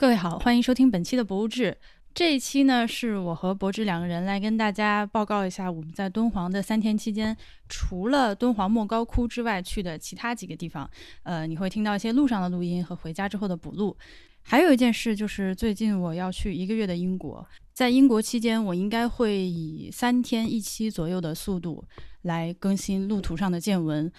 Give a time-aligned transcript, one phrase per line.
[0.00, 1.76] 各位好，欢迎收听本期的博物志。
[2.14, 7.36] 这一期呢，是我和博志两个人来跟大家报告一下我们在敦煌的三天期间，
[7.68, 10.88] 除了敦煌莫高窟之外去的其他几个地方。
[11.24, 13.96] 呃，你会听到一些路上的录音和回家之后的补录。
[14.42, 17.44] 还有一件事就是最近我要去一个月的英国，
[17.74, 21.84] 在英国期间，我应该会以三天一期左右的速度
[22.22, 24.12] 来更新路途上的见闻。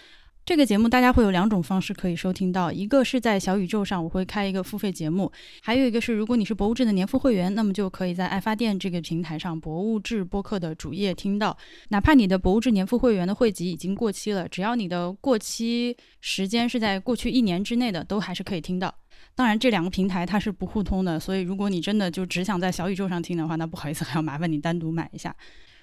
[0.50, 5.30] 这个节目大家会有两种方式可以收听到，一个是在小宇宙上，我会开一个付费节目；
[5.62, 11.56] 还有一个是，如果你是博物志的年付会员，那么就可以在爱发电这个平台上博物志播客的主页听到。
[11.90, 18.92] 哪怕你的博物志年付会员的会籍已经过期了，只要你的过期时间是在过去一年之内的，都还是可以听到。
[19.36, 25.32] 当然，这两个平台它是不互通的，所以如果你真的就只想在小宇宙上听的话，那不好意思，还要麻烦你单独买一下。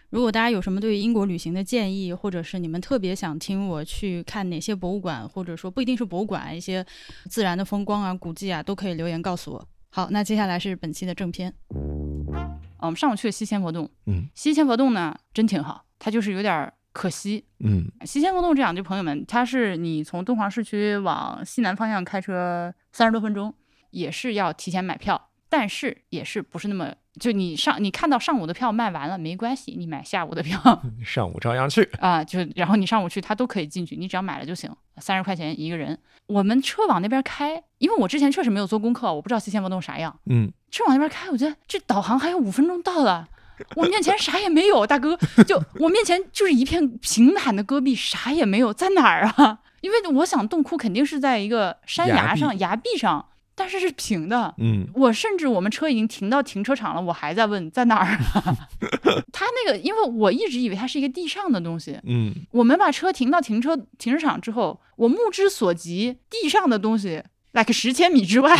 [0.09, 6.85] 如果大家有什么对于英国旅行的建议，或者是你们特别想听我去看哪些博物馆，或者说不一定是博物馆，一些
[7.29, 9.67] 自然的风光啊、古迹啊，都可以留言告诉我。
[9.89, 11.53] 好，那接下来是本期的正片。
[12.79, 17.43] 我们上午去了西千佛洞，嗯，西千佛洞呢真挺好，它就是有点可惜。
[17.59, 23.53] 嗯，西千佛洞这样，就朋友们，它是你从敦煌市区往西南方向开车三十多分钟，
[23.89, 26.95] 也是要提前买票，但是也是不是那么。
[27.19, 30.59] 就你上你看到上午的票卖完了没关系，你买下午的票，
[31.03, 32.23] 上午照样去啊。
[32.23, 35.97] 就然后你上午去，他都可以进去，你只要买了就行，三十块钱一个人。
[36.27, 40.17] 我们车往那边开，因为我之前确实没有做功课，我不知道西线佛洞啥样。
[40.29, 43.27] 嗯，车往那边开，我觉得这导航还有五分钟到了，
[43.75, 49.59] 我面前啥也没有，大哥，就我面前就是一片平坦的戈壁，啥也没有，在哪儿啊？
[49.81, 53.25] 因为我想洞窟肯定是在一个山崖上崖壁上。
[53.59, 58.15] 但是是平的，嗯，我甚至我们车已经停到停车场了，我还在问在哪儿。
[59.33, 67.23] 他那个，因为我一直以为它是一个地上的东西，嗯，我们把车停到停车停车场之后，我目之所及，地上的东西
[67.53, 68.55] ，like 十千米之外，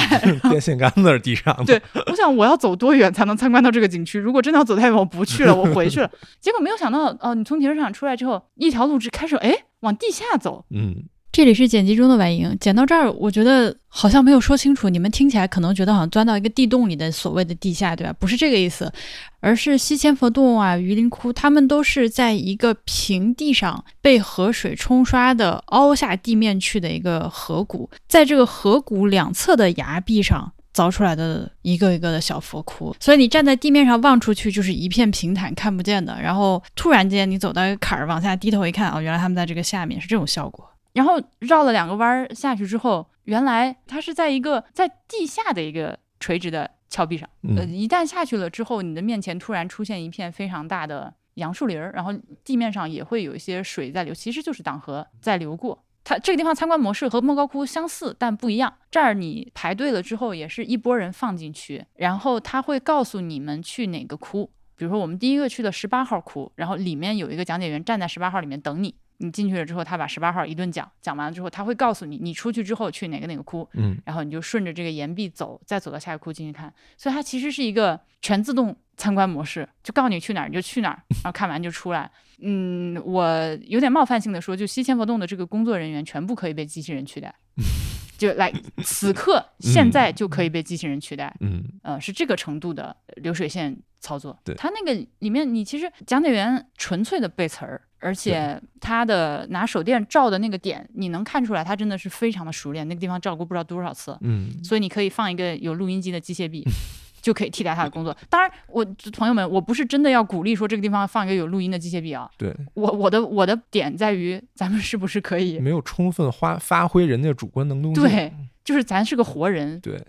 [0.50, 1.66] 电线杆子是地上的。
[1.66, 4.17] 对，我想我要走多远才能参观到这个景区？
[4.17, 6.09] 如果真的要走太远，我不去了，我回去了。
[6.42, 11.05] 结果没有想到，哦，你从停车场出来之后，一条路直开始，哎，往地下走，嗯。
[11.37, 14.89] 这里是剪辑中的晚莹，剪到这儿，我觉得好像没有说清楚。
[14.89, 18.11] 你们听起来可能觉得好像钻到一个地洞里的所谓的地下，对吧？
[18.17, 18.92] 不是这个意思，
[19.39, 32.95] 而是西千佛洞啊、榆林窟，他们都是在一个平地上被河水冲刷的凹下地面去的一个河谷，在这个河谷两侧的崖壁上凿出来的一个一个的小佛窟。
[32.99, 40.67] 所以你站在地面上望出去就是一片平坦看不见的，然后突然间你走到一个坎儿，往下低头一看，哦，原来他们在这个下面，是这种效果。
[40.98, 47.30] 然后绕了两个弯儿下去之后，原来它是在一个在地下的一个垂直的峭壁上。
[47.56, 52.12] 呃，一旦下去了之后，你的面前突然出现一片非常大的杨树林儿，然后
[52.44, 55.86] 地面上也会有一些水在流，其实就是党河在流过。
[56.04, 58.74] 它这个地方参观模式和莫高窟相似，但不一样。
[58.90, 64.50] 这儿你排队了之后，也是一波人放进去，然后他会告诉你们去哪个窟。
[64.76, 68.96] 比如说我们第一个去的十八号窟，然后里面有一个讲解员站在十八号里面等你。
[69.20, 76.72] 你进去了之后，他把十八号一顿讲，讲完了之后，他会告诉你，你出去之后去哪个哪个窟，嗯，然后你就顺着这个岩壁走，再走到下一个窟进去看。
[76.98, 82.11] 所以它其实是一个全自动参观模式，就告诉你去哪儿你就去哪儿，然后看完就出来。
[82.39, 87.34] 嗯，我有点冒犯性的说，就西千佛洞的这个工作人员全部可以被机器人取代，
[88.20, 88.54] 就来
[88.84, 94.38] 此刻现在就可以被机器人取代，嗯，呃，是这个程度的流水线操作。
[94.44, 97.82] 对，它那个里面你其实讲解员纯粹的背词儿。
[98.00, 102.88] 而且他的拿手电照的那个点，你能看出来，他真的是非常的熟练。
[102.88, 106.64] 那个地方照过不知道多少次，嗯，所以你可以放一个有录音机的机械臂，
[107.22, 108.16] 就可以替代他的工作。
[108.30, 112.30] 当然，我朋友们，我不是真的要鼓励说这个地方放一个有录音的机械臂啊。
[112.38, 118.04] 对，我我的我的点在于，咱们是不是可以没有充分发发挥人家主观能动性？
[118.04, 118.32] 对，
[118.64, 120.00] 就是咱是个活人，对，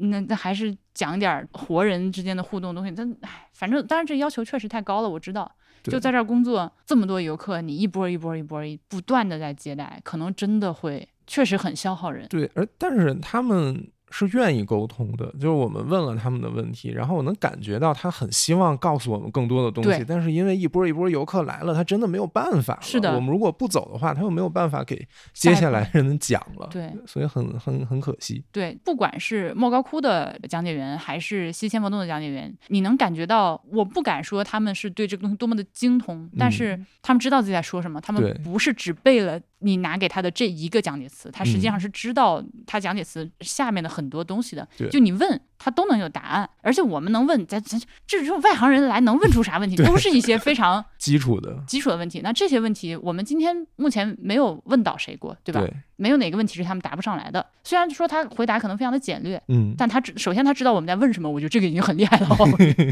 [0.00, 2.92] 那那还是讲点活人之间的互动东西。
[2.94, 5.50] 但唉，反正当然这要求确实太高了，我知道。
[5.88, 12.26] 就在这儿工作这么多游客，你一波一波一波一不断的在接待，可能真的会确实很消耗人。
[12.28, 13.88] 对，而但是他们。
[14.10, 22.78] 是愿意沟通的，就是我们问了他们的问题，然后我能感觉到他很希望告诉我们更多的东西，但是因为一波一波游客来了，他真的没有办法。
[22.80, 26.68] 是的，我们如果不走的话，他又没有办法给接下来人们讲了。
[26.70, 28.44] 对，所以很很很可惜。
[28.52, 39.40] 对，不管是莫高窟的讲解员，还是西千佛洞的讲解员，你能感觉到，我不敢说他们是对这个东西多么的精通，但是他们知道自己在说什么，他们不是只背了。
[39.60, 44.66] 你拿给他的这一个讲解词，他实际上是知道他讲解词下面的很多东西的。
[44.90, 52.20] 就你问他都能有答案，而且我们能问，咱咱这种外行人来能问出啥问题， 都是一些非常 基础的基础的问题。
[52.22, 55.60] 那这些问题，我们今天目前没有问到谁过，对吧？
[55.60, 57.44] 对，没有哪个问题是他们答不上来的。
[57.64, 62.28] 虽然说他回答可能非常的简略，嗯，但他知首先他知道我们在问什么，我觉得这个已经很厉害了。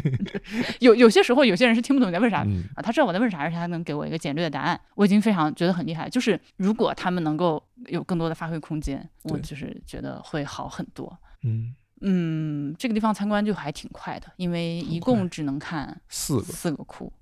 [0.81, 6.09] 有有些时候有些人是听不懂你在问啥嗯啊，他知道我在问啥，而且他能给我一个简略的答案，我已经非常觉得很厉害。
[6.09, 11.17] 就是如果他们能够有更多的发挥空间，我就是觉得会好很多。
[11.43, 17.13] 嗯，嗯，这个地方参观就还挺快的，因为一共只能看四个，四个窟，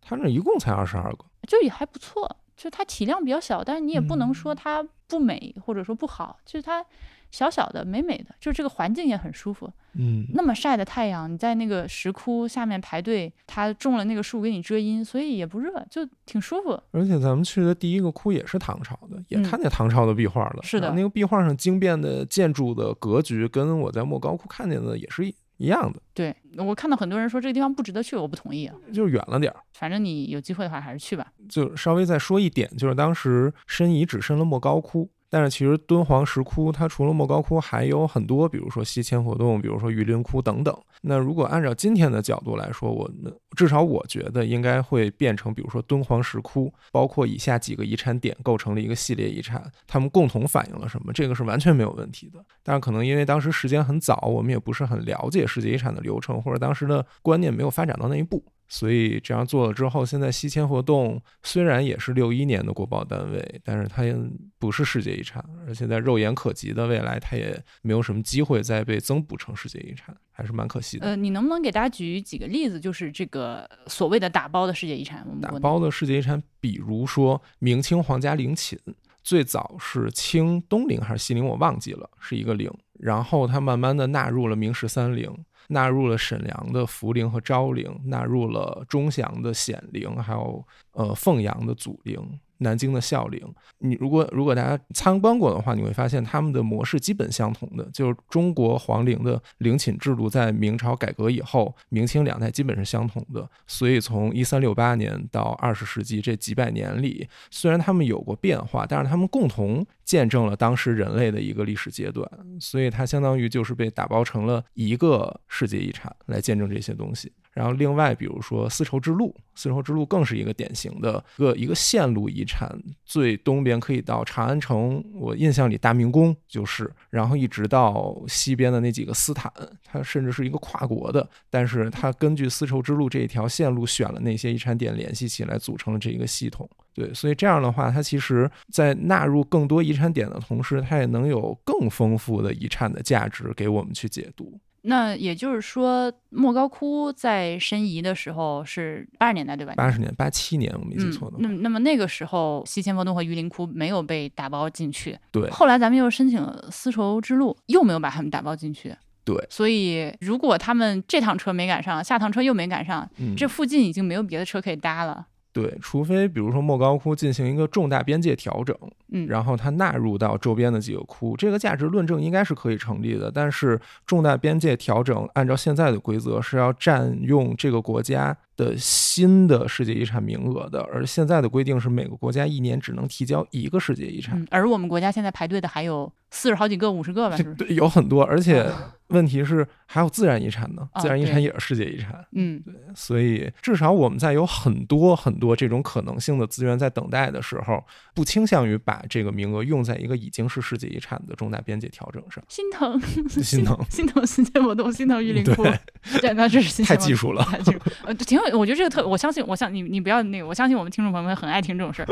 [0.00, 2.36] 他那一共才二十二个，就也还不错。
[2.56, 6.84] 就它体量比较小，但是你也不能说嗯它不美或者说不好，就是它
[7.30, 9.70] 小小的美美的，就是这个环境也很舒服。
[9.94, 16.80] 嗯，那么晒的太阳，你在那个石窟下面排队，它种了那个树给你遮阴，所以也不热，就挺舒服。
[16.92, 20.62] 而且咱们去的第一个窟也是唐朝的，也嗯看见唐朝的壁画了。
[20.62, 28.74] 是的那个壁画上精变的建筑的格局，跟我在莫高窟看见的也是一一样的，对我看到很多人说这个地方不值得去，我不同意啊。
[28.92, 29.58] 就是远了点儿。
[29.72, 31.32] 反正你有机会的话还是去吧。
[31.48, 40.74] 就稍微再说一点，就是当时申遗只申了莫高窟，但是其实敦煌石窟它除了莫高窟，还有很多，比如说西千佛洞，比如说榆林窟等等。
[41.02, 51.12] 那如果按照今天的角度来说，我们至少我觉得应该会变成，比如说敦煌石窟，包括以下几个遗产点构成了一个系列遗产，它们共同反映了什么？
[51.12, 52.44] 这个是完全没有问题的。
[52.62, 58.42] 但是可能因为当时时间很早，我们也不是很了解世界遗产的流程，或者当时的观念没有发展到那一步。
[58.68, 64.14] 所以这样做了之后，现在西迁活动虽然也是六一年的国保单位，但是它也
[64.58, 71.06] 不是世界遗产，而且在肉眼可及的未来，它也没有什么机会再被增补成世界遗产，还是蛮可惜的。
[71.06, 72.78] 呃，你能不能给大家举几个例子？
[72.78, 78.78] 就是这个所谓的打包的世界遗产，我们打包的世界遗产，比如说明清皇家陵寝，
[79.22, 82.70] 最早是清东陵还是西陵，我忘记了，是一个陵，
[83.00, 85.34] 然后它慢慢的纳入了明十三陵。
[85.68, 92.18] 纳入了沈阳的福陵和昭陵，纳入了钟祥的显陵，还有呃凤阳的祖陵，
[92.58, 93.42] 南京的孝陵。
[93.78, 103.48] 你如果如果大家参观过的话，你会发现他们的模式基本相同的，就是中国皇陵的陵寝制度在明朝改革以后，明清两代基本是相同的。
[103.66, 112.28] 所以从一三六八年到二十世纪这几百年里，虽然他们有过变化，但是他们共同见证了当时人类的一个历史阶段，
[112.60, 117.32] 所以它相当于就是被打包成了一个世界遗产来见证这些东西。
[117.58, 129.52] 然后另外，比如说丝绸之路，丝绸之路更是一个典型的一个一个线路遗产，最东边可以到长安城，我印象里大明宫就是，然后一直到西边的那几个斯坦，
[129.82, 136.70] 它甚至是一个跨国的，但是它根据丝绸之路这一条线路选了那些遗产点联系起来，组成了这一个系统。
[136.94, 144.60] 对，所以这样的话，它其实在纳入更多遗产点的同时，它也能有更丰富的遗产的价值给我们去解读。
[144.82, 149.74] 那也就是说，莫高窟在申遗的时候是八十年代对吧？
[149.76, 151.42] 八十年、八七年，我没记错的嗯。
[151.42, 155.18] 话，那那么那个时候，西千佛洞和榆林窟没有被打包进去。
[155.32, 158.94] 对后来咱们又申请了丝绸之路，又没有把他们打包进去。
[159.24, 165.26] 对所以如果他们这趟车没赶上，下趟车又没赶上，嗯，这附近已经没有别的车可以搭了。
[165.52, 168.76] 对，除非比如说莫高窟进行一个重大边界调整，
[169.10, 173.30] 嗯，然后它纳入到周边的几个窟，这个价值论证应该是可以成立的。
[173.30, 184.38] 但是重大边界调整按照现在的规则是要占用这个国家的新的世界遗产名额的，而现在的规定是每个国家一年只能提交一个世界遗产。
[184.38, 187.54] 嗯，而我们国家现在排队的还有四十好几个、五十个吧，是不是？
[187.56, 188.70] 对，有很多，而且
[189.08, 192.24] 问题是还有自然遗产呢，哦自然遗产也是世界遗产。
[192.32, 197.82] 嗯，对所以，至少我们在有很多很多这种可能性的资源在等待的时候，
[198.14, 202.44] 不倾向于把这个名额用在一个已经是世界遗产的重大边界调整上。
[202.48, 205.78] 心疼，心疼心疼新建活动，心疼榆林窟对，
[206.20, 207.78] 这那这是太技术了太技术。
[208.04, 212.08] 呃，挺有，我觉得这个特，我相信，我相你你不要那个，我相信我们听众朋友们很爱听这种事儿。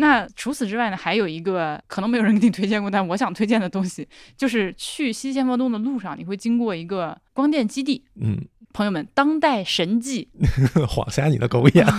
[0.00, 8.04] 那除此之外呢，还有一个可能没有人给你推荐过，但我想推荐的东西，就是去西千佛洞的路上，你会经过一个光电基地。
[8.14, 8.38] 嗯，
[8.72, 10.28] 朋友们，当代神迹，
[10.88, 11.84] 晃瞎你的狗眼。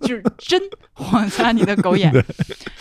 [0.00, 0.60] 就是真
[0.92, 2.12] 晃瞎你的狗眼。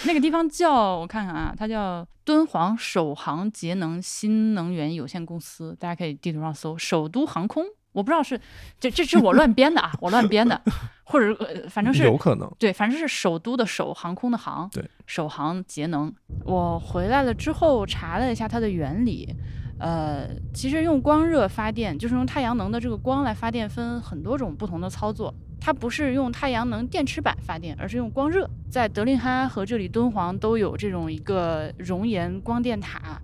[0.06, 6.78] 那个地方叫我看看啊，它叫敦煌首航节能新能源有限公司，大家可以地图上搜。
[6.78, 7.64] 首都航空，
[7.94, 8.40] 我不知道是
[8.80, 10.62] 这这是我乱编的啊，我乱编的，
[11.04, 12.52] 或者呃反正是有可能。
[12.60, 16.14] 对，反正是首都的首，航空的航，对，首航节能。
[16.44, 19.34] 我回来了之后查了一下它的原理，
[19.80, 25.34] 呃，其实用光热发电，就是用太阳能的这个光来发电，分很多种不同的操作。
[25.66, 28.50] 它不是用太阳能电池板发电，而是用光热。
[28.70, 33.22] 在德令哈和这里敦煌都有这种一个熔岩光电塔。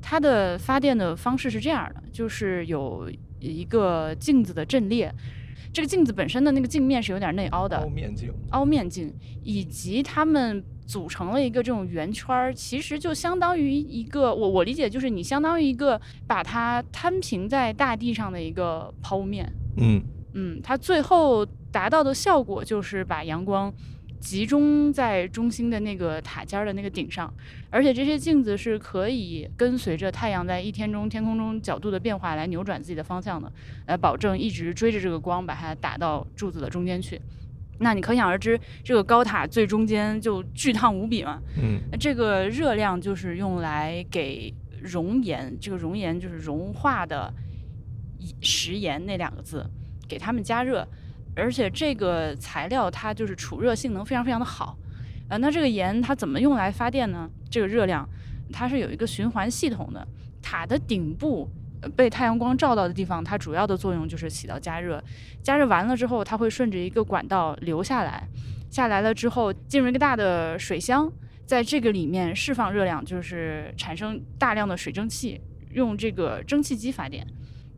[0.00, 3.10] 它的发电的方式是这样的，就是有
[3.48, 5.12] 一个镜子的阵列，
[5.72, 20.02] 这个镜子本身的那个镜面是有点内凹的，凹面镜，凹面镜，以及它们组成了一个这种圆圈儿，其实就相当于一个我我理解就是你相当于一个把它摊平在大地上的一个抛物面，嗯。
[20.34, 23.70] 嗯，它最后达到的效果就是把阳光
[24.22, 27.30] 集中在中心的那个塔尖儿的那个顶上，
[27.70, 33.52] 而且这些镜子是可以跟随着太阳在一天中天空中角度的变化来扭转自己的方向的，
[33.88, 37.20] 来保证一直追着这个光把它打到柱子的中间去。
[37.80, 41.42] 那你可想而知，这个高塔最中间就巨烫无比嘛。
[41.60, 47.34] 嗯那这个热量就是用来给熔岩，这个熔岩就是融化的
[48.20, 49.68] 一食盐那两个字，
[50.08, 50.86] 给它们加热，
[51.34, 54.76] 而且这个材料它就是储热性能非常非常的好。
[55.28, 57.30] 呃，那这个盐它怎么用来发电呢？
[57.50, 58.08] 这个热量
[58.52, 60.06] 它是有一个循环系统的，
[60.42, 61.48] 塔的顶部。
[61.96, 65.02] 被太阳光照到的地方，它主要的作用就是起到加热。
[65.42, 68.28] 加热完了之后，它会顺着一个管道流下来，
[68.70, 71.12] 下来了之后进入一个大的水箱，
[71.44, 75.40] 在这个里面释放热量，就是产生大量的水蒸气，
[75.72, 77.26] 用这个蒸汽机发电。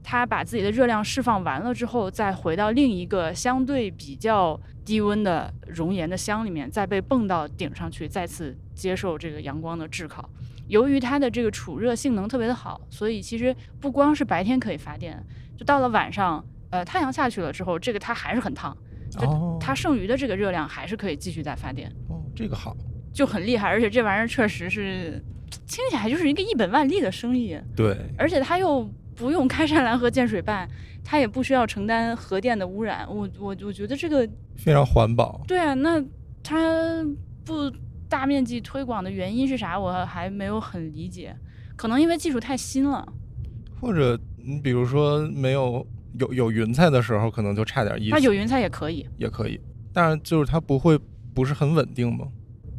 [0.05, 10.29] 它把自己的热量释放完了之后，再回到另一个相对比较低温的熔岩的箱里面，再被泵到顶上去，再次接受这个阳光的炙烤。
[10.69, 15.21] 由于它的这个储热性能特别的好，所以其实不光是白天可以发电，
[15.57, 18.77] 就到了晚上，呃，太阳下去了之后，这个它还是很烫，
[19.11, 21.91] 就哦，它剩余的这个热量还是可以继续再发电。
[22.09, 22.77] 哦这个好，
[23.13, 25.23] 就很厉害，而且这玩意儿确实是
[25.67, 30.69] 听起来就是一个一本万利的生意，对，而且它又不用开山拦河建水坝，
[31.05, 33.07] 它也不需要承担核电的污染。
[33.09, 35.43] 我我我觉得这个非常环保。
[35.47, 36.03] 对啊，那
[36.43, 37.05] 它
[37.45, 37.71] 不
[38.09, 39.79] 大面积推广的原因是啥？
[39.79, 41.35] 我还没有很理解，
[41.77, 43.07] 可能因为技术太新了。
[43.81, 45.87] 或者你比如说没有
[46.19, 49.61] 有有云彩的时候，可能就差点意思，它有云彩也可以，也可以，
[49.93, 50.99] 但是就是它不会
[51.35, 52.27] 不是很稳定嘛。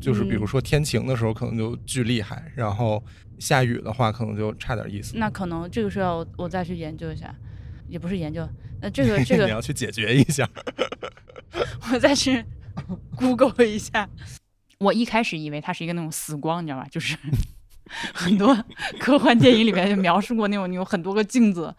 [0.01, 3.03] 就是比如嗯说天晴的时候，可能就巨厉害，然后
[3.39, 5.17] 下雨的话，可能就差点意思。
[5.17, 7.33] 那可能这个是要我再去研究一下，
[7.87, 8.47] 也不是研究，
[8.81, 10.49] 那，这个 这个你要去解决一下。
[11.91, 12.43] 我再去
[13.15, 14.09] Google 一下。
[14.77, 16.87] 我一开始以为它是一个那种死光，你知道吧？
[16.91, 17.17] 就是
[18.13, 18.55] 很多
[18.99, 21.73] 科幻电影里面就描述过那种，你有很多个镜子，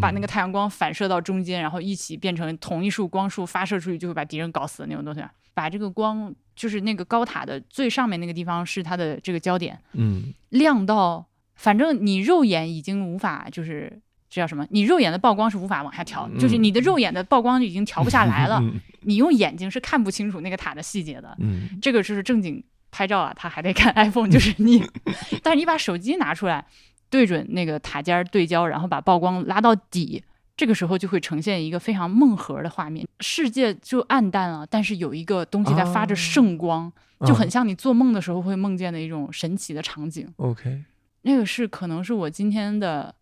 [0.00, 5.22] 把那个太阳光反射到中间，然后一起变成同一束光束发射出去，就会把敌人搞死的那种东西。
[5.54, 14.00] 把这个光，就是那个高塔的最上面那个地方是它的这个焦点，嗯亮到反正你肉眼已经无法就是。
[14.32, 14.64] 这叫什么？
[14.70, 18.60] 你肉眼的曝光是无法往下调，就是你的肉眼的曝光已经调不下来了。
[18.62, 21.36] 嗯你用眼睛是看不清楚那个塔的细节的。
[21.40, 24.82] 嗯这个就是正经拍照啊，他还得看 iPhone，就是你，
[25.42, 26.66] 但是你把手机拿出来，
[27.08, 30.22] 对准那个塔尖儿对焦，然后把曝光拉到底，
[30.56, 36.92] 这个时候就会呈现一个非常梦核的画面，世界就暗淡了，但是有一个东西在发着圣光，
[37.26, 40.28] 就很像你做梦的时候会梦见的一种神奇的场景。
[40.36, 40.82] OK，
[41.22, 43.14] 那个是可能是我今天的，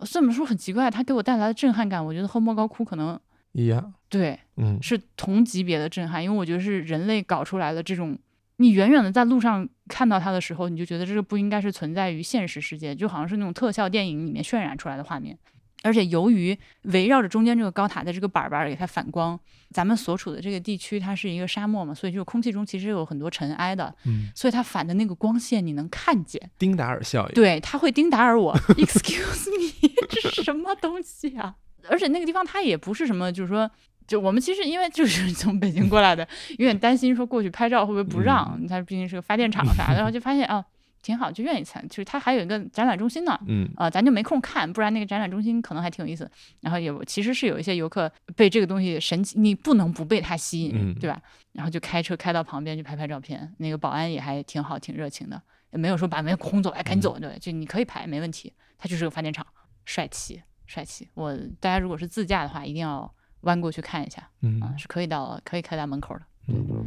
[0.00, 3.18] 这么说很奇怪，它给我带来的震撼感，我觉得和莫高窟可能
[3.52, 3.92] 一样。
[4.08, 4.78] 对嗯。
[4.82, 8.16] 是同级别的震撼，因为我觉得是人类搞出来的这种，
[8.58, 15.38] 你远远的在路上看到它的时候，你就觉得这个不应该是存在于现实世界，就好像是那种特效电影里面渲染出来的画面。
[15.82, 19.38] 而且由于围绕着中间这个高塔的这个板板儿给它反光，
[19.70, 27.34] 咱们所处的这个地区它是一个沙漠嘛，所以就是空气中其实有很多尘埃的，嗯，所以它反的那个光线你能看见，丁达尔效应。
[27.34, 31.54] 对，它会丁达尔我，excuse me，这是什么东西啊？
[31.88, 33.70] 而且那个地方它也不是什么，就是说，
[34.06, 36.26] 就我们其实因为就是 从北京过来的，
[36.58, 40.64] 有点担心说过去拍照会不会不让，它毕竟是个发电厂啥的，然后就发现啊
[41.02, 43.38] 挺好，就愿意参，就是它还有一个展览中心呢。
[43.46, 46.28] 嗯啊、咱就没空看，不然那个展览中心可能还挺有意思。
[46.60, 51.20] 然后有其实是有一些游客被这个东西神奇，你不能不被它吸引，嗯对吧？
[51.52, 58.52] 然后就开车开到旁边去拍拍照片，那个保安也还挺好，挺热情的，也没有说把门轰走，哎，赶紧走，对，就你可以拍，没问题。
[58.76, 59.46] 它就是个发电厂，
[59.84, 61.08] 帅气，帅气。
[61.14, 63.10] 我大家如果是自驾的话，一定要
[63.46, 64.20] 弯过去看一下。
[64.20, 66.22] 啊、嗯是可以到可以开到门口的。
[66.48, 66.86] 嗯。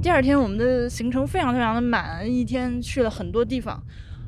[0.00, 3.82] 第二天我们的行程非常非常的满，一天去了很多地方。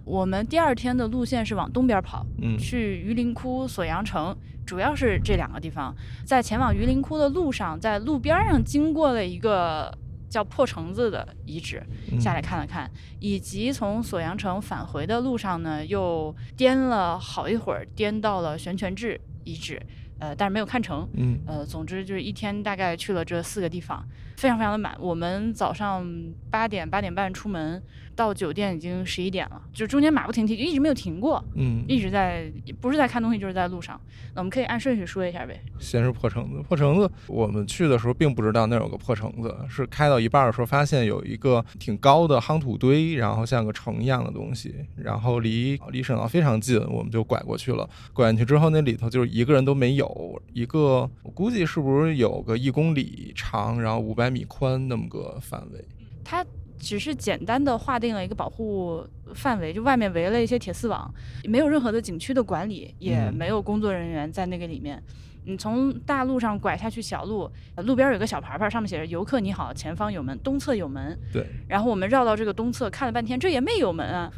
[0.04, 2.56] 我们第二天的路线是往东边跑，嗯。
[2.58, 5.94] 去榆林窟、锁阳城，主要是这两个地方。
[6.24, 9.92] 在前往榆林窟的路上，在路边上经过了一个
[10.30, 11.82] 叫破城子的遗址，
[12.12, 12.20] 嗯。
[12.20, 19.82] 下来看了看，以及从锁阳城返回的路上呢，又颠了好一会儿，颠到了悬泉置遗址，
[20.18, 21.08] 呃，但是没有看成。
[21.14, 24.06] 嗯呃，总之就是一天大概去了这四个地方，
[24.36, 24.96] 非常非常的满。
[24.98, 26.06] 我们早上
[26.50, 27.82] 八点八点半出门，
[28.16, 34.00] 到酒店已经十一点了，就中间马不停蹄，就一直没有停过，嗯，一直在不是在看东西就是在路上。
[34.34, 35.60] 那我们可以按顺序说一下呗。
[35.78, 47.88] 先是破城子，破城子，我们去的时候并不知道那有个破城子，是开到一半的时候发现有一个挺高的夯土堆，然后像个城一样的东西，然后离离省道非常近，我们就拐过去了。
[48.14, 55.84] 拐进去之后，那里头就是一个人都没有，一个我估计是不是有个一公里长，然后五百米宽那么个范围。
[56.24, 56.44] 它
[56.78, 61.12] 只是简单的划定了一个保护范围，就外面围了一些铁丝网，
[61.44, 65.02] 没有任何的景区的管理，也嗯没有工作人员在那个里面。
[65.48, 71.16] 你从大路上拐下去小路，呃路边有个小牌牌，上面写着“游客你好，前方有门，东侧有门”。
[71.32, 74.32] 对，然后我们绕到这个东侧看了半天，这也没有门啊。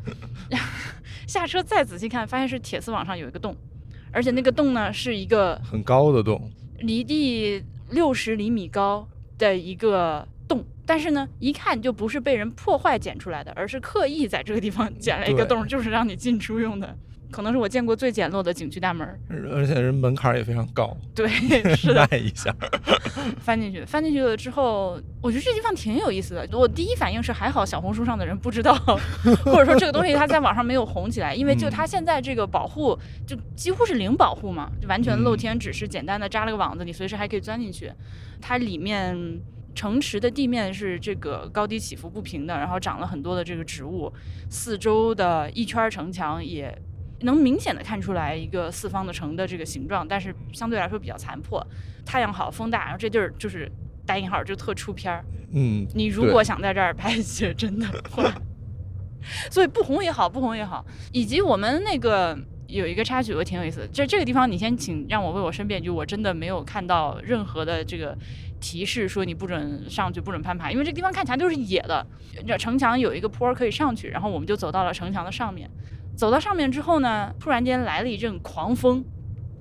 [1.26, 3.56] 下车再仔细看，发现是铁丝网上有一个洞，
[4.12, 10.37] 而且那个洞呢是一个很高的洞，离地六十厘米高的一个洞，
[10.88, 16.96] 但是呢，一看就不是被人破坏剪出来的，而是刻意在这个地方剪了一个对洞，就是让你进出用的。
[17.30, 19.20] 可能是我见过最简陋的景区大门儿。
[19.52, 21.28] 而且人门槛也非常高， 对，
[21.76, 22.50] 是的， 迈一下。
[23.38, 26.48] 翻进去，翻进去了之后，我觉得这地方挺有意思的。
[26.52, 28.74] 我第一反应是还好小红书上的人不知道，
[29.44, 37.92] 或者说这个东西它在网上没有红起来，因为就它现在这个保护就几乎是零保护嘛，就完全露天，只是简单的扎了个网子，你随时还可以钻进去。
[38.40, 39.14] 它里面
[39.78, 44.12] 城池的地面是这个高低起伏不平的，然后长了很多的这个植物，
[44.50, 46.76] 四周的一圈城墙也。
[47.22, 51.60] 能明显的看出来一个四方的城的这个形状，但是相对来说比较残破。
[52.06, 53.68] 太阳好，风大，然后这地儿就是
[54.06, 55.24] 打引号就特出片儿。
[55.52, 58.32] 嗯，你如果想在这儿拍写真的 话，
[59.50, 63.88] 所以不红也好，不红也好，以及我们那个有一个插曲，我挺有意思的。
[63.88, 68.16] 这这个地方，你先请让我为我申辩一句，我真的没有看到任何的这个
[68.60, 72.06] 提示说你不准上去，不准攀爬，因为这个地方看起来都是野的。
[72.46, 75.70] 这城墙有一个坡可以上去，然后我们就走到了城墙的上面。
[76.16, 79.04] 走到上面之后呢，突然间来了一阵狂风，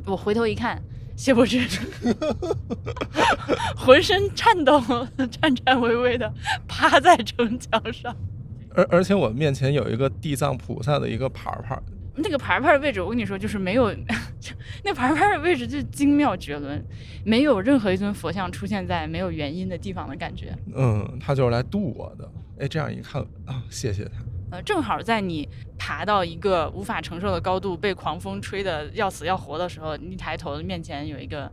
[0.05, 0.81] 我回头一看，
[1.15, 1.59] 谢博士
[3.75, 4.81] 浑身颤抖、
[5.31, 6.33] 颤颤巍巍的
[6.67, 8.15] 趴在城墙上。
[8.73, 11.79] 而而且我面前有一个地藏菩萨的一个牌牌，
[12.17, 13.95] 那个牌牌的位置，我跟你说，就是没有
[14.83, 16.83] 那牌牌的位置就精妙绝伦，
[17.23, 20.55] 没有任何一尊佛像出现在没有原因的地方的感觉。
[20.75, 22.29] 嗯，他就是来渡我的。
[22.59, 24.23] 哎，这样一看啊，谢谢他。
[24.49, 31.51] 呃，正好在你爬到一个无法承受的高度，被狂风吹得要死要活的时候，你抬头，面前有一个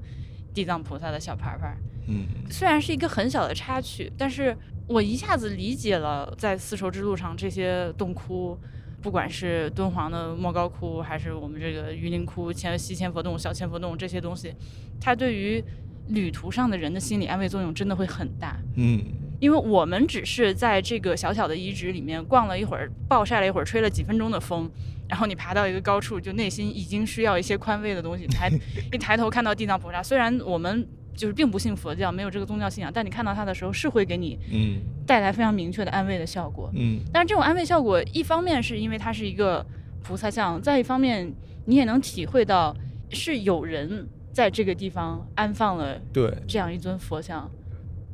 [0.54, 1.76] 地藏菩萨的小牌牌。
[2.06, 8.56] 嗯，虽然是一个很小的插曲，但是我一下子理解了在丝绸之路上这些洞窟，
[9.04, 14.50] 不管是敦煌的莫高窟，还是我们这个榆林窟、千西千佛洞、小千佛洞这些东西，
[14.98, 15.62] 它对于
[16.08, 18.56] 旅途上的人的心理安慰作用真的会很大。
[18.76, 18.98] 嗯，
[19.40, 24.70] 因为我们只是在这个小小的遗址里面逛了一会儿，暴晒了一会儿，吹了几分钟的风，
[25.06, 28.26] 然后你爬到一个高处，就内心已经需要一些宽慰的东西。
[28.26, 28.50] 抬
[28.90, 34.80] 一抬头看到地藏菩萨，虽然我们就是并不信佛教，没有这个宗教信仰，但你看到它的时候是会给你嗯。
[35.06, 36.70] 带来非常明确的安慰的效果。
[36.74, 37.00] 嗯。
[37.12, 39.64] 但是这种安慰效果，一方面是因为它是一个
[40.02, 41.32] 菩萨像，再一方面
[41.66, 42.74] 你也能体会到
[43.10, 47.50] 是有人在这个地方安放了对，这样一尊佛像，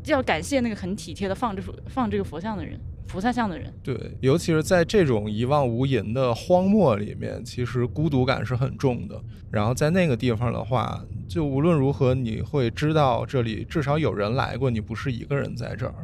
[0.02, 2.78] 就要感谢那个很体贴的放这放这个佛像的人，
[3.10, 3.72] 菩萨像的人。
[3.82, 9.20] 对，尤其是在这种一望无垠的荒漠里面，其实孤独感是很重的。
[9.50, 15.94] 然后在那个地方的话，就无论如何，你会知道这里至少有人来过，你不是一个人在这儿。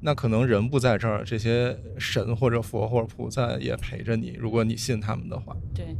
[0.00, 5.96] 那可能人不在这儿，这些神或者佛或者菩萨也陪着你，如果你信他们的话，对，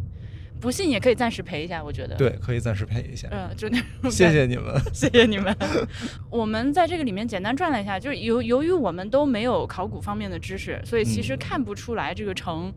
[0.62, 3.28] 不信也可以暂时陪一下，我觉得。，对，可以暂时陪一下。
[3.32, 4.80] 嗯、就那种谢谢你们。
[4.94, 5.54] 谢谢你们。
[6.30, 12.72] 我们在这个里面简单转了一下，就是由由于我们都没有考古方面的知识，所以其实嗯看不出来这个城。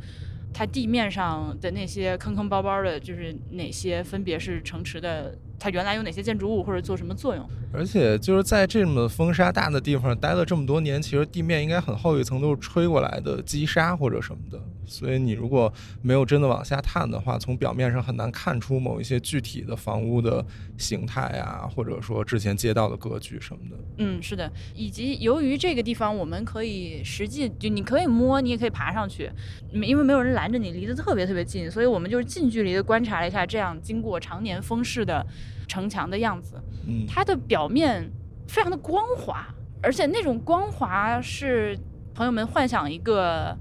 [0.58, 5.38] 它地面上的那些坑坑包包的，就是哪些分别是城池的？
[5.60, 7.48] 它原来有哪些建筑物或者做什么作用？
[7.74, 20.46] 而且就是在这么风沙大的地方待了这么多年，其实地面应该很厚一层都是吹过来的积沙或者什么的，所以你如果没有真的往下探的话，从表面上很难看出某一些具体的房屋的
[20.78, 23.76] 形态啊，或者说之前街道的格局什么的。
[23.98, 29.30] 嗯，是的，以及由于这个地方我们可以实际就你可以摸，你也可以爬上去，
[29.74, 35.26] 因为没有人拦着你，离得特别特别近，所以我们就是近距离的观察了一下这样经过常年风势的
[35.67, 36.62] 城墙的样子。
[36.88, 38.12] 嗯，它的表面
[38.47, 39.47] 非常的光滑，
[39.81, 41.77] 而且那种光滑是
[42.13, 43.58] 朋友们幻想一个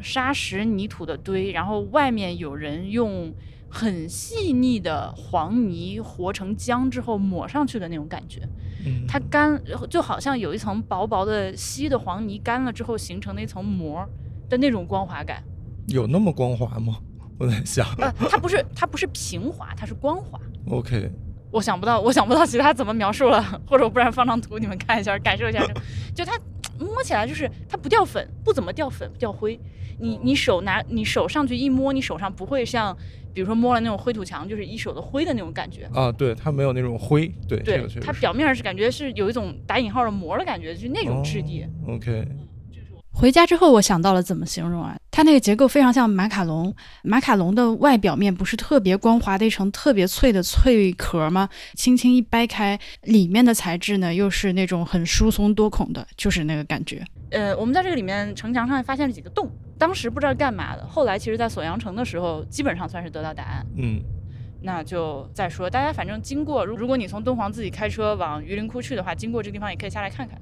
[0.00, 3.32] 沙石泥土的堆，然后外面有人用
[3.68, 8.40] 很细腻的黄泥和成浆之后抹上去的那种感觉。
[8.86, 14.08] 嗯它干就好像有一层薄薄的稀的黄泥干了之后形成的一层膜，
[14.48, 15.44] 的那种光滑感。
[15.88, 16.96] 有那么光滑吗？
[17.38, 17.86] 我在想。
[17.98, 20.40] 呃，它不是它不是平滑，它是光滑。
[20.68, 21.10] OK，
[21.50, 25.80] 我想不到，我想不到其他怎么描述了， 或者我不然放张图你们看一下，感受一下这个。
[26.14, 26.38] 就它
[26.78, 29.58] 摸起来就是它不掉粉，不怎么掉粉，不掉灰。
[29.98, 32.96] 你你手拿你手上去一摸，你手上不会像
[33.34, 35.88] 比如说摸了那种灰土墙，就是一手的灰的那种感觉。
[35.92, 41.64] 啊，对，它没有那种灰，对，对它表面是感觉是有一种打引号的膜的感觉，就是那种质地。
[41.86, 42.26] 哦 OK，
[43.20, 44.96] 回家之后，我想到了怎么形容啊？
[45.10, 51.46] 它那个结构非常像马卡龙，马卡龙的外表面不是特别光滑的一层特别脆的脆壳吗？
[51.74, 57.04] 轻轻一掰开，里面的材质呢又是那种很疏松多孔的，就是那个感觉。
[57.30, 63.66] 呃，我们在这个里面城墙上还发现了几个洞，当时不知道干嘛的，后来其实在锁阳城的时候，基本上算是得到答案。
[63.76, 64.00] 嗯，
[64.62, 70.40] 那就再说，大家反正经过，如如果你从敦煌自己开车往榆林窟去的话，经过这个地方也可以下来看看。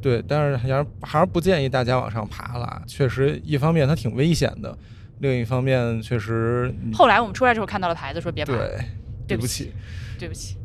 [0.00, 2.82] 对，但是还是还是不建议大家往上爬了。
[2.86, 4.76] 确实，一方面它挺危险的，
[5.18, 8.78] 另一方面确实，嗯后来我们出来之后看到了牌子说别爬，对，
[9.26, 9.72] 对不对不起，
[10.18, 10.56] 对不起。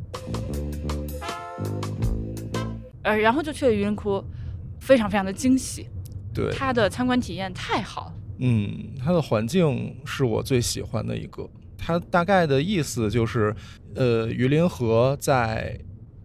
[3.02, 4.24] 呃，然后就去了榆林窟，
[4.80, 5.88] 非常非常的惊喜，
[6.32, 8.14] 对，它的参观体验太好了。
[8.38, 11.48] 嗯，它的环境是我最喜欢的一个。
[11.76, 13.54] 它大概的意思就是，
[13.94, 15.78] 呃，榆林河在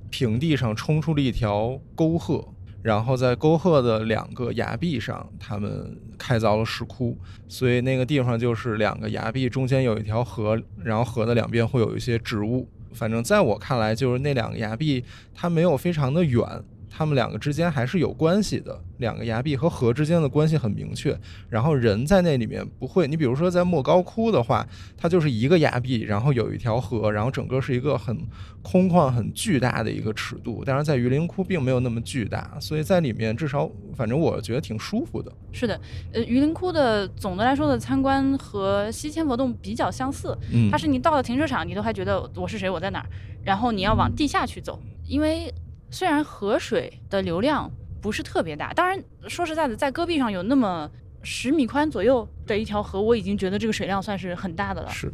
[0.10, 2.48] 平地上冲出了一条沟壑，
[2.82, 12.68] 然后在沟壑的两个崖壁上，他们开凿了石窟，所以那个地方就是两个崖壁中间有一条河，然后河的两边会有一些植物。
[12.94, 16.44] 反正在我看来，就是那两个崖壁，它没有非常的远，
[16.90, 18.82] 它们两个之间还是有关系的。
[18.98, 28.28] 两个崖壁和河之间的关系很明确，然后人在那里面不会，你比如说在莫高窟的话，它就是一个崖壁，然后有一条河，然后整个是一个很
[28.62, 30.64] 空旷、很巨大的一个尺度。
[30.66, 35.32] 但是在榆林窟并没有那么巨大，所以在里面至少反正我觉得挺舒服的。
[35.54, 35.80] 是的，
[36.12, 43.06] 呃，榆林窟的总的来说的参观和西千佛洞比较相似，嗯它是你到了停车场，你都还觉得我是谁，我在哪儿，
[43.46, 45.50] 然后你要往地下去走，因为
[45.92, 47.70] 虽然河水的流量
[48.02, 50.90] 不是特别大，当然说实在的，在戈壁上有那么
[51.22, 54.90] 十米宽左右的一条河，我已经觉得这个水量算是很大的了。
[54.90, 55.12] 是，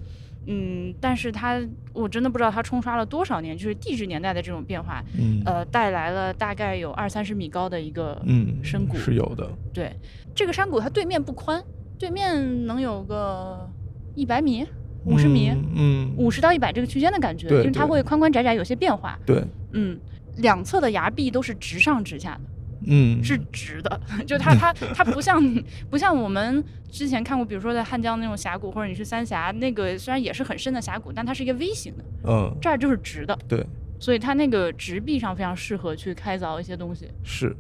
[0.48, 1.60] 嗯，但是它
[1.94, 8.98] 我真的不知道它冲刷了多少年，就是地质年代的这种变化，嗯呃，带来了大概有二三十米高的一个嗯，深谷。
[8.98, 9.50] 是有的。
[9.74, 9.92] 对，
[10.36, 11.64] 这个山谷它对面不宽，
[11.98, 13.68] 对面能有个
[14.14, 14.64] 一百米、
[15.06, 19.18] 五十米、嗯，嗯五十到一百这个区间的感觉，对因为它会宽宽窄窄有些变化。
[19.26, 19.98] 对，嗯，
[20.38, 22.42] 两侧的崖壁都是直上直下的，
[22.88, 23.24] 嗯。
[23.24, 25.42] 是直的， 就它它 它不像
[25.90, 33.66] 不像我们之前看过，比如说在汉江那种峡谷，或者你去三峡那个虽然也是很深的峡谷，但它是一个 V 型的，嗯，这儿就是直的，对，
[34.00, 37.10] 所以它那个直壁上非常适合去开凿一些东西。
[37.24, 37.56] 是，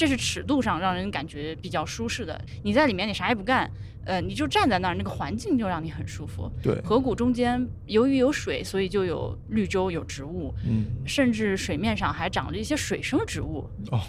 [0.00, 2.40] 这是尺度上让人感觉比较舒适的。
[2.62, 3.70] 你在里面你啥也不干，
[4.06, 6.50] 呃，你就站在那儿，那个环境就让你很舒服。
[6.62, 13.68] 对，河谷中间由于有水，所以就有绿洲、有植物，嗯，甚至水面上还长着一些水生植物。
[13.90, 14.00] 哦。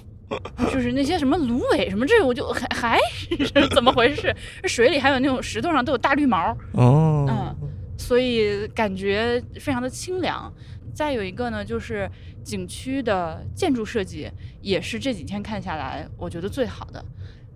[0.71, 4.33] 就是那些什么芦苇什么这个，我就还还是怎么回事？
[4.63, 10.49] 水里还有那种石头上都有大绿毛，哦，嗯所以感觉非常的清凉。
[10.93, 12.09] 再有一个呢，就是
[12.43, 14.29] 景区的建筑设计
[14.61, 17.03] 也是这几天看下来，我觉得最好的。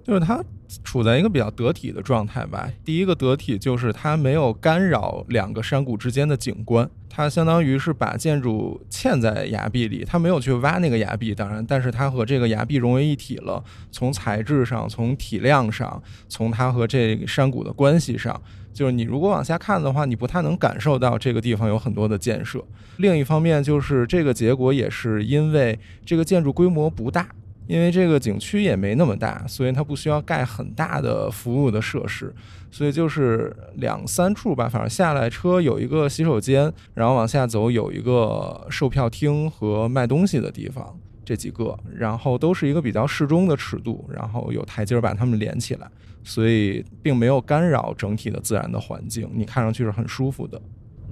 [0.06, 0.44] 就是它
[0.84, 2.72] 处在一个比较得体的状态吧。
[2.84, 13.64] 第一个得体就是它没有干扰两个山谷之间的景观，它相当于是把建筑嵌在崖壁里，它没有去挖那个崖壁，当然，但是它和这个崖壁融为一体了。
[13.92, 18.40] 从材质上，从体量上，从它和这山谷的关系上，
[18.72, 22.64] 就是你如果往下看的话，你不太能感受到这个地方有很多的建设。
[22.98, 27.28] 另一方面，就是这个结果也是因为这个建筑规模不大。
[27.68, 32.34] 因为这个景区也没那么大，所以它不需要盖很大的服务的设施，
[32.72, 45.90] 所以就是两三处吧，反正下来车有一个洗手间，然后往下走有一个售票厅和卖东西的地方，这几个，然后都是一个比较适中的尺度，然后有台阶儿把它们连起来，
[46.24, 50.62] 所以并没有干扰整体的自然的环境，你看上去是很舒服的。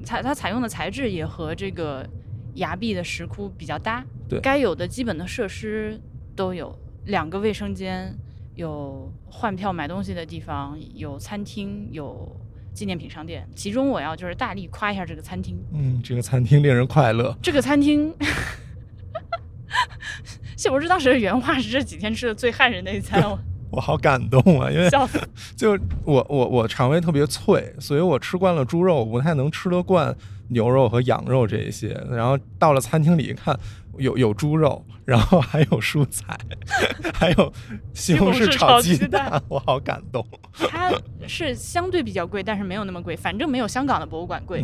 [0.04, 2.06] 采它采用的材质也和这个
[2.56, 6.00] 崖壁的石窟比较搭，对该有的基本的设施
[6.36, 8.16] 都有，两个卫生间，
[8.56, 12.36] 有换票买东西的地方，有餐厅，有
[12.74, 13.48] 纪念品商店。
[13.56, 17.38] 其中我要就是大力夸一下这个餐厅，嗯，这个餐厅令人快乐。
[17.42, 18.14] 这个餐厅。
[20.56, 23.40] 谢博士当时的原话是这几天吃的最害人的一餐，我
[23.72, 24.90] 我好感动啊，因为！
[25.58, 25.72] 就
[26.06, 30.16] 我我我肠胃特别脆，所以我吃惯了猪肉，我不太能吃得惯
[30.50, 31.90] 牛肉和羊肉这一些。
[32.10, 33.60] 然后到了餐厅里一看，
[33.98, 36.38] 有有猪肉，然后还有蔬菜，
[37.14, 37.54] 还有
[37.94, 40.26] 西红柿炒鸡蛋蛋，我好感动。
[40.54, 40.92] 它
[41.28, 44.64] 是相对比较贵，但是没有那么贵，反正没有香港的博物馆贵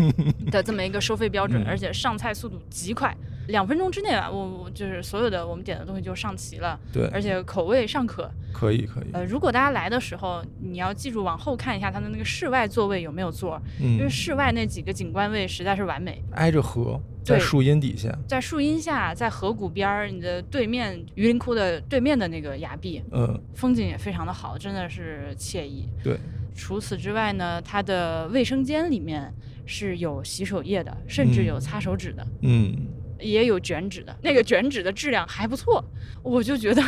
[0.50, 3.14] 的这么一个收费标准，嗯而且上菜速度极快，
[3.48, 8.30] 两分钟之内吧，我我就是所有的我们点的东西就上齐了，对，而且口味尚可。
[8.52, 16.24] 可以可以，呃，如果大家来的时候，你要记住往后看一下它的那个室外座位有没有座，因为嗯，室外那几个景观位实在是完美。
[16.32, 17.40] 挨着河，在对。
[17.40, 25.88] 树荫底下，在树荫下，在河谷边儿，你的对面榆林窟的对面的那个崖壁，嗯，风景也非常的好，真的是惬意。
[26.04, 26.16] 对，
[26.54, 29.34] 除此之外呢，它的卫生间里面
[29.66, 31.46] 是有洗手液的，甚至嗯。
[31.46, 32.76] 有擦手纸的，嗯，
[33.20, 34.16] 也有卷纸的。
[34.22, 35.84] 那个卷纸的质量还不错，
[36.22, 36.82] 我就觉得，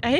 [0.00, 0.18] 哎，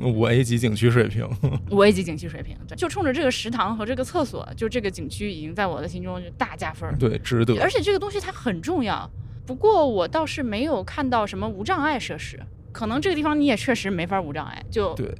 [0.00, 1.28] 五 A 级景区水平，
[1.70, 6.96] 五 A 级景区水平，对就冲着这个食堂和这个厕所，就这个景区已经在我的心中就大加分儿。
[6.98, 7.60] 对，值得。
[7.60, 9.10] 而且这个东西它很重要。
[9.46, 12.38] 不过我倒是没有看到什么无障碍设施，
[12.70, 14.62] 可能这个地方你也确实没法无障碍。
[14.70, 15.10] 就对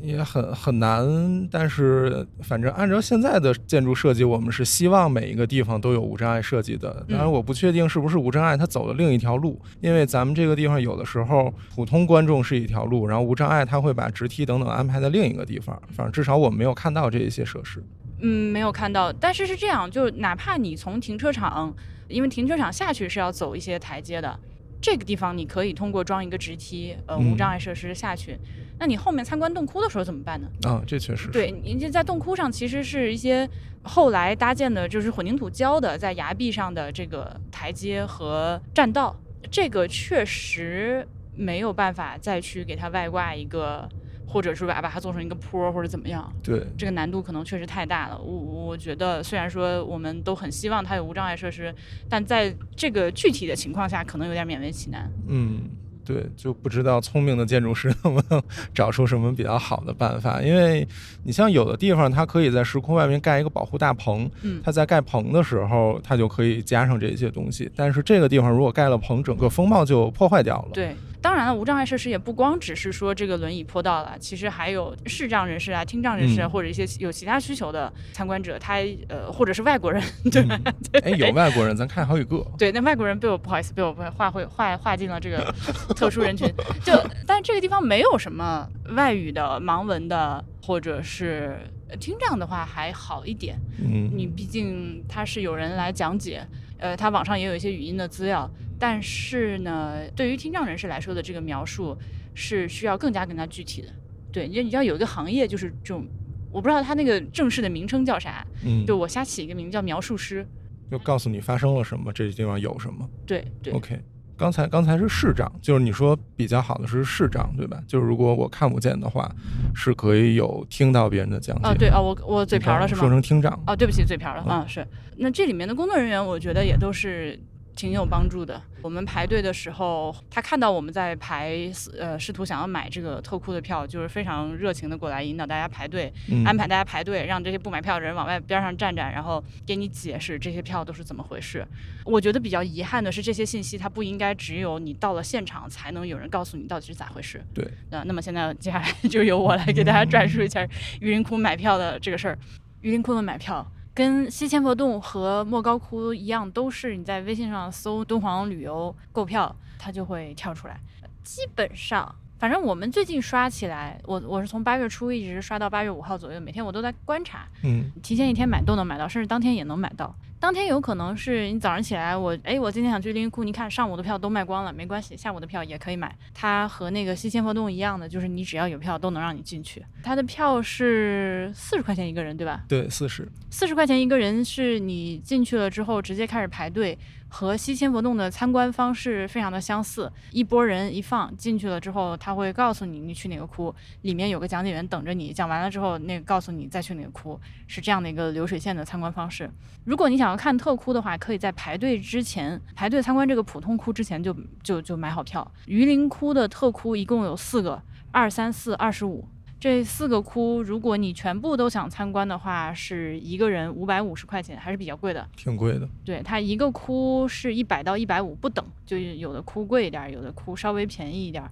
[0.00, 7.04] 也很很难，但是反正按照现在的建筑设计，我们是希望每一个地方都有无障碍设计的。
[7.08, 15.80] 当然，嗯我不确定是不是无障碍，它走了另一条路，因为咱们这个地方有的时候普通观众是一条路，然后无障碍它会把直梯等等安排在另一个地方。
[15.90, 17.82] 反正至少我们没有看到这一些设施。
[18.20, 21.74] 嗯，没有看到，但是是这样，就哪怕你从停车场，
[22.08, 24.38] 因为停车场下去是要走一些台阶的，
[24.80, 28.38] 这个地方你可以通过装一个直梯，呃，嗯无障碍设施下去。
[28.78, 30.48] 那你后面参观洞窟的时候怎么办呢？
[30.64, 33.48] 啊，这确实对，你这在洞窟上其实是一些
[33.82, 39.16] 后来搭建的，就是混凝土浇的，在崖壁上的这个台阶和栈道，
[39.50, 43.88] 这个确实没有办法再去给它外挂一个，
[44.36, 46.30] 或者是把把它做成一个坡儿或者怎么样。
[46.42, 48.18] 对，这个难度可能确实太大了。
[48.18, 48.30] 我
[48.66, 51.74] 我觉得，虽然说我们都很希望它有无障碍设施，
[52.06, 55.10] 但在这个具体的情况下，可能有点勉为其难。
[55.26, 55.62] 嗯，
[56.04, 58.42] 对，就不知道聪明的建筑师 能不能
[58.74, 60.42] 找出什么比较好的办法。
[60.42, 60.86] 因为
[61.24, 67.70] 你像有的地方，它可以在石窟外面盖一个保护大棚，嗯它在盖棚的时候，它就可以加上这些东西。
[67.74, 70.68] 但是这个地方如果盖了棚，整个风貌就破坏掉了。
[70.74, 70.94] 对，
[71.26, 78.76] 当然了，无障碍设施也不光只是说这个轮椅坡道了，其实还有视障人士啊、听障人士啊，嗯或者一些有其他需求的参观者，他
[79.08, 80.56] 呃或者是外国人，对吧？
[81.02, 82.46] 哎，有外国人，咱看好几个。
[82.56, 85.52] 对，那外国人被我不好意思被我划会划划进了这个
[85.96, 86.48] 特殊人群，
[86.84, 86.92] 就
[87.26, 91.58] 但这个地方没有什么外语的、盲文的，或者是
[91.88, 93.58] 呃听障的话还好一点。
[93.80, 96.46] 嗯，你毕竟它是有人来讲解，
[96.78, 101.96] 呃，它网上也有一些语音的资料，但是呢，对于听障人士来说的这个描述
[102.34, 103.88] 是需要更加更加具体的。
[104.32, 106.06] 对，你你知道有一个行业就是这种，
[106.52, 110.46] 我不知道他那个正式的名称叫啥，嗯，就我瞎起一个名叫描述师。
[110.90, 113.08] 就告诉你发生了什么，这地方有什么。
[113.26, 114.00] 对对 OK，
[114.36, 117.82] 刚才刚才是视障，就是你说比较好的是视障，对吧？
[117.88, 119.28] 就是如果我看不见的话，
[119.74, 121.68] 是可以有听到别人的讲解。
[121.68, 123.08] 哦，对哦，我我嘴瓢了是吗说？
[123.08, 123.60] 成听障。
[123.66, 124.86] 哦，对不起，嘴瓢了嗯啊、是。
[125.16, 127.36] 那这里面的工作人员，我觉得也都是
[127.76, 128.60] 挺有帮助的。
[128.82, 141.66] 我们排队的时候，他看到我们在排，呃，试图想要买这个特库的票，就是非常热情的过来引导大家排队，嗯，安排大家排队，让这些不买票的人往外边上站站，然后给你解释这些票都是怎么回事。
[142.04, 147.44] 我觉得比较遗憾的是，这些信息它不应该只有你到了现场才能有人告诉你到底是咋回事。
[147.52, 150.66] 对，那那么现在接下来 就由我来给大家转述一下
[151.00, 152.38] 榆林窟买票的这个事儿。
[152.82, 160.78] 榆林窟的买票跟西千佛洞和莫高窟一样，都是你在微信上搜敦煌旅游购票，它就会跳出来。
[161.24, 170.14] 基本上，反正我们最近刷起来，我我是从八月初一直刷到八月五号左右，每天我都在观察，嗯提前一天买都能买到，甚至当天也能买到。
[170.38, 176.14] 当天有可能是你早上起来，我哎，我今天想去榆林窟，你看上午的票都卖光了，没关系，下午的票也可以买。
[176.34, 179.84] 它和那个西千佛洞一样的，就是你只要有票都能让你进去。
[180.02, 182.64] 它的票是四十块钱一个人，对吧？
[182.68, 183.26] 对，四十。
[183.50, 186.96] 四十块钱一个人是你进去了之后直接开始排队，
[187.28, 190.10] 和西千佛洞的参观方式非常的相似。
[190.30, 199.50] 一拨人一放进去了之后，他会告诉你你去哪个窟，里面有个讲解员等着你，讲完了之后那个告诉你再去哪个窟，是这样的一个流水线的参观方式。
[199.84, 205.46] 如果你想要看特窟的话，可以在排队之前排队参观这个普通窟之前就就就买好票。
[205.66, 209.28] 榆林窟的特窟一共有四个，二三四二十五。
[209.58, 215.26] 这四个窟，如果你全部都想参观的话，是一个人五百五十块钱，还是比较贵的。
[215.34, 215.88] 挺贵的。
[216.04, 221.50] 对，它一个窟是一百到一百五不等，就有的窟贵一点儿，有的窟稍微便宜一点儿。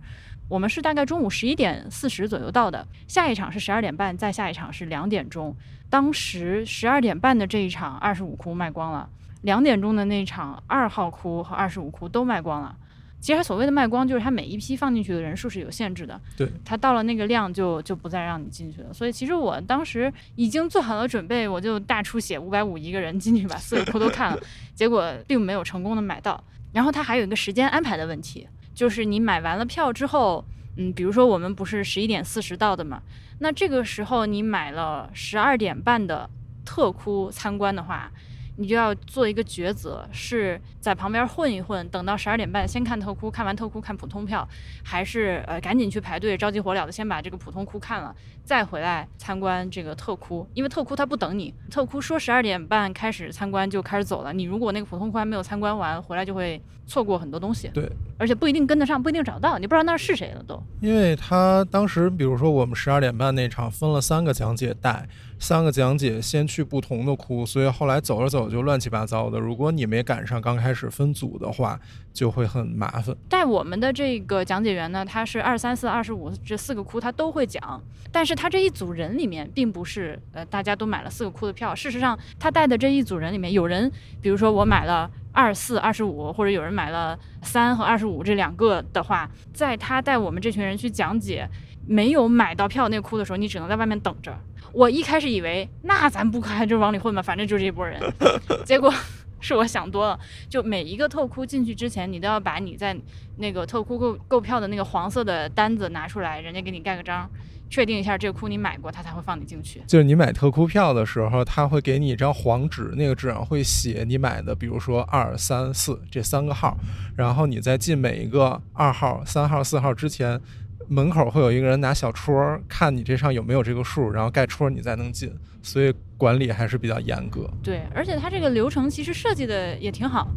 [0.48, 5.56] 我们是大概中午十一点四十左右到的，下一场是十二点半，再下一场是两点钟。
[5.88, 9.08] 当时十二点半的这一场二十五窟卖光了，
[9.40, 12.76] 两点钟的那场二号窟和二十五窟都卖光了。
[13.24, 16.20] 其实它所谓的卖光，就是它每一批放进去的人数是有限制的。
[16.36, 18.92] 对，它到了那个量就就不再让你进去了。
[18.92, 24.38] 所以其实我当时已经做好了准备，我就大出血五百五一个人进去把四个窟都看了，
[24.74, 26.38] 结果并没有成功的买到。
[26.70, 30.44] 然后它还有一个时间安排的问题，就是你买完了票之后，
[30.76, 33.00] 嗯，比如说我们不是十一点四十到的嘛，
[33.38, 36.28] 那这个时候你买了十二点半的
[36.62, 38.12] 特窟参观的话。
[38.56, 44.48] 你就要做一个抉择，是在旁边混一混，等到十二点半先看特窟，看完特窟看普通票，
[44.82, 48.14] 还是呃赶紧去排队，着急火燎的先把这个普通窟看了，
[48.44, 50.46] 再回来参观这个特窟？
[50.54, 57.68] 因为特窟它不等你，特窟说十二点半开始参观就开始走了，你如果那个普通窟还没有参观完，回来就会错过很多东西。
[57.74, 60.62] 对，而且不一定跟得上，不一定找到，你不知道那是谁了都。
[60.80, 65.08] 因为他当时，比如说我们十二点半那场分了三个讲解带。
[65.38, 69.38] 三个讲解先去不同的窟，所以后来走着走就乱七八糟的。
[69.38, 71.78] 如果你没赶上刚开始分组的话，
[72.12, 73.14] 就会很麻烦。
[73.28, 81.74] 带我们的这个讲解员呢，他是二三四二十五这四个窟他都会讲，但是他这一组人里面并不是呃大家都买了四个窟的票。
[81.74, 83.90] 事实上，他带的这一组人里面有人，
[84.22, 91.46] 比如说我买了二四二十五，或者有人买了三和二十五这两个的话，在他带我们这群人去讲解
[91.86, 94.34] 没有买到票那窟的时候，你只能在外面等着。
[94.74, 98.00] 我一开始以为，那咱不开就往里混吧，反正就这一波人。
[98.66, 98.92] 结果
[99.40, 102.96] 是我想多了，就每一个特窟进去之前，你都要把你在
[103.36, 107.30] 那个特窟购购票的那个黄色的单子拿出来，人家给你盖个章，
[107.70, 109.80] 确定一下这个窟你买过，他才会放你进去。
[109.86, 116.76] 就是你买特窟票的时候，他会给你一张黄纸，那个纸上会写你买的，比如说二三四这三个号，
[117.16, 120.40] 然后你在进每一个二号、三号、四号之前。
[120.88, 127.50] 门口会有一个人拿小戳看你这上有没有这个数，然后盖戳你才能进，所以管理还是比较严格。
[127.62, 130.28] 对，而且它这个流程其实设计的也挺好，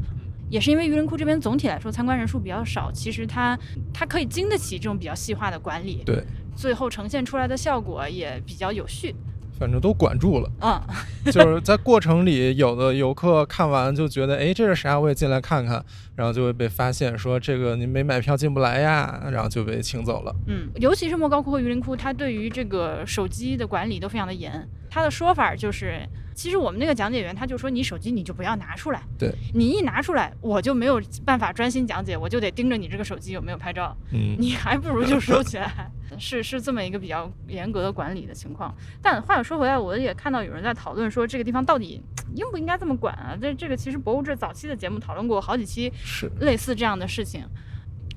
[0.50, 3.58] 也是因为榆林窟这边总体来说参观人数比较少，其实它
[3.94, 6.02] 它可以经得起这种比较细化的管理。
[6.06, 6.24] 对，
[6.56, 9.16] 最后呈现出来的效果也比较有序。
[9.58, 10.82] 反正都管住了，嗯，
[11.32, 15.00] 就是在过程里，有的游客看完就觉得，哎，这是啥？
[15.00, 15.84] 我也进来看看，
[16.16, 20.36] 然后就会被发现说这个您没买票进不来呀，然后就被请走了。
[20.48, 24.68] 嗯，尤其是莫高窟和榆林窟，它对于这个手机的管理都非常的严。
[24.90, 26.02] 它的说法就是。
[26.38, 33.98] 其实我们那个讲解员他就说，你手机你就不要拿出来，对你一拿出来，我就没有办法专心讲解，我就得盯着你这个手机有没有拍照。
[34.12, 38.72] 嗯，你还不如就收起来， 是是这么一个比较严格的管理的情况。
[39.02, 42.00] 但话又说回来，我也看到有人在讨论说，这个地方到底
[42.36, 43.36] 应不应该这么管啊？
[43.42, 47.44] 这这个其实博物志早期的节目讨论过好几期，是类似这样的事情。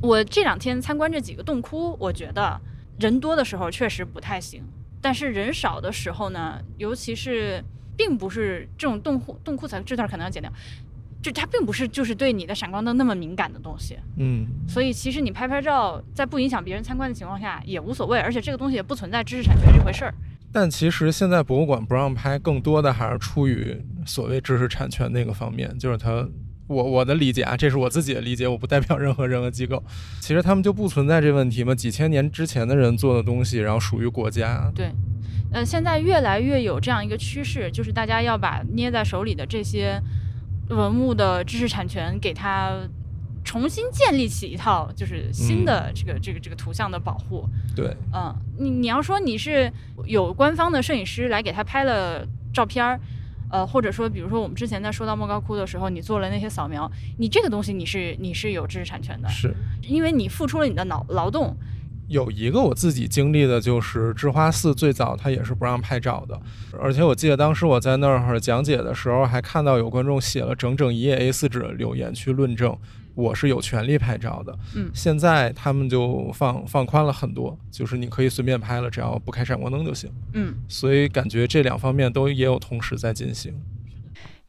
[0.03, 2.61] 我这两天参观这几个洞窟，我觉得
[2.99, 4.63] 人多的时候确实不太行，
[5.01, 7.65] 但是人少的时候呢，尤其是。
[8.01, 10.51] 并不是这种洞库洞库才这段可能要剪掉，
[11.21, 20.15] 就它并不是就是对你的闪光灯那么敏感的东西，嗯，所以其实你拍拍照，在不影响别人参观的情况下也无所谓，而且这个东西也不存在知识产权这回事儿。
[20.51, 26.27] 但其实现在博物馆不让拍，更多的还是出于所谓知识产权那个方面，就是它
[26.69, 29.85] 我我的理解啊，这是我自己的理解，我不代表任何任何机构。
[30.21, 31.75] 其实他们就不存在这问题嘛？
[31.75, 34.91] 几千年之前的人做的东西，然后属于国家，对。
[35.53, 40.01] 呃，现在越来越有这样一个趋势，就是大家要把捏在手里的这些
[40.69, 42.79] 文物的知识产权，给它
[43.45, 47.49] 重新建立起一套，就是新的这个这个这个图像的保护。
[47.75, 49.73] 对，嗯，你你要说你是
[50.05, 53.01] 有官方的摄影师来给他拍了照片儿，
[53.51, 61.57] 呃，或者说比如说我们之前在说到莫高窟的时候，你做了那些扫描，你这个东西你是你是有知识产权的，是因为你付出了你的脑劳动。
[62.11, 66.39] 有一个我自己经历的，就是智花寺最早它也是不让拍照的，
[66.77, 72.77] 而且我记得当时我在那儿讲解的时候，还看到有观众写了整整一页 A4 纸留言去论证
[73.15, 74.59] 我是有权利拍照的。
[74.75, 80.11] 嗯，现在他们就放放宽了很多，就是你可以随便拍了，只要不开闪光灯就行。
[80.33, 83.55] 嗯，所以感觉这两方面都也有同时在进行。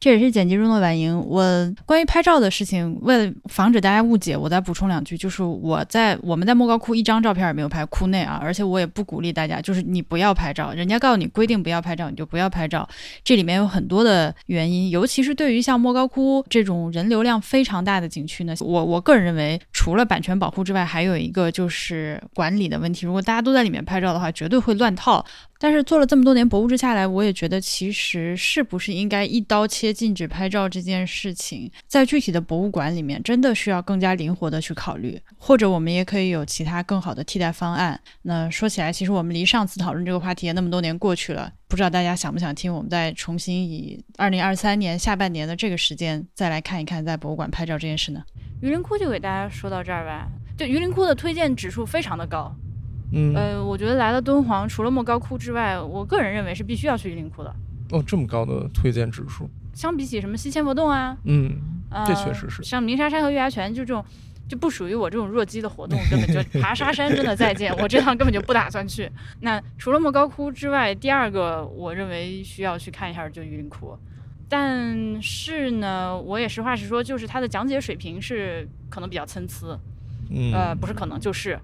[0.02, 1.16] 这也是剪辑中的婉莹。
[1.28, 12.88] 我关于拍照的事情，为了防止大家误解，我再补充两句，就是我在我们在莫高窟一张照片也没有拍，窟内啊，而且我也不鼓励大家，就是你不要拍照，人家告诉你规定不要拍照，你就不要拍照。
[13.22, 19.60] 这里面有很多的原因，尤其是对于像莫高窟这种人流量非常大的景区呢，我我个人认为。
[19.72, 23.04] 除了版权保护之外，还有一个就是管理的问题。
[23.04, 25.24] 如果大家都在里面拍照的话，绝对会乱套。
[25.62, 38.00] 但是做了这么多年博物志下来，我也觉得其实是不是应该一刀切禁止拍照这件事情，在具体的博物馆里面，真的需要更加灵活的去考虑，或者我们也可以有其他更好的替代方案。
[38.22, 42.74] 那说起来，其实我们离上次讨论这个话题也那么多年过去了，不知道大家想不想听？
[42.74, 48.24] 我们再重新以二零二三年下半年的这个时间再来看一看在博物馆拍照这件事呢？
[48.62, 50.28] 榆林窟就给大家说到这儿吧。
[50.58, 52.52] 就榆林窟的推荐指数非常的高。
[53.12, 57.54] 嗯，呃，我觉得来了敦煌，除了莫高窟之外，我个人认为是必须要去榆林窟的。
[57.90, 61.54] 哦，这么高的推荐指数，相比起什么西千佛洞啊，嗯，
[61.90, 64.02] 呃，这确实是像鸣沙山和月牙泉，就这种
[64.48, 69.10] 就不属于我这种弱鸡的活动，根本就 爬沙山真的再见，我这趟根本就不打算去。
[69.40, 73.94] 那除了莫高窟之外，第二个我认为需要去看一下就榆林窟，
[74.48, 79.78] 但是呢，我也实话实说，就是它的讲解水平是可能比较参差，
[80.30, 81.58] 嗯，呃，不是可能就是。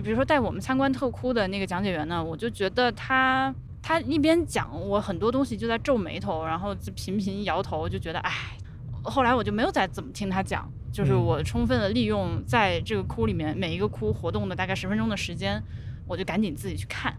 [0.00, 8.30] 比如说带我们参观特窟的那个讲解员呢，我就觉得他他一边讲，我很多东西就在皱眉头，然后就频频摇头，就觉得哎。
[9.04, 15.60] 后来我就没有再怎么听他讲，就是我充分的利用在这个窟里面每一个窟活动的大概十分钟的时间，
[16.06, 17.12] 我就赶紧自己去看。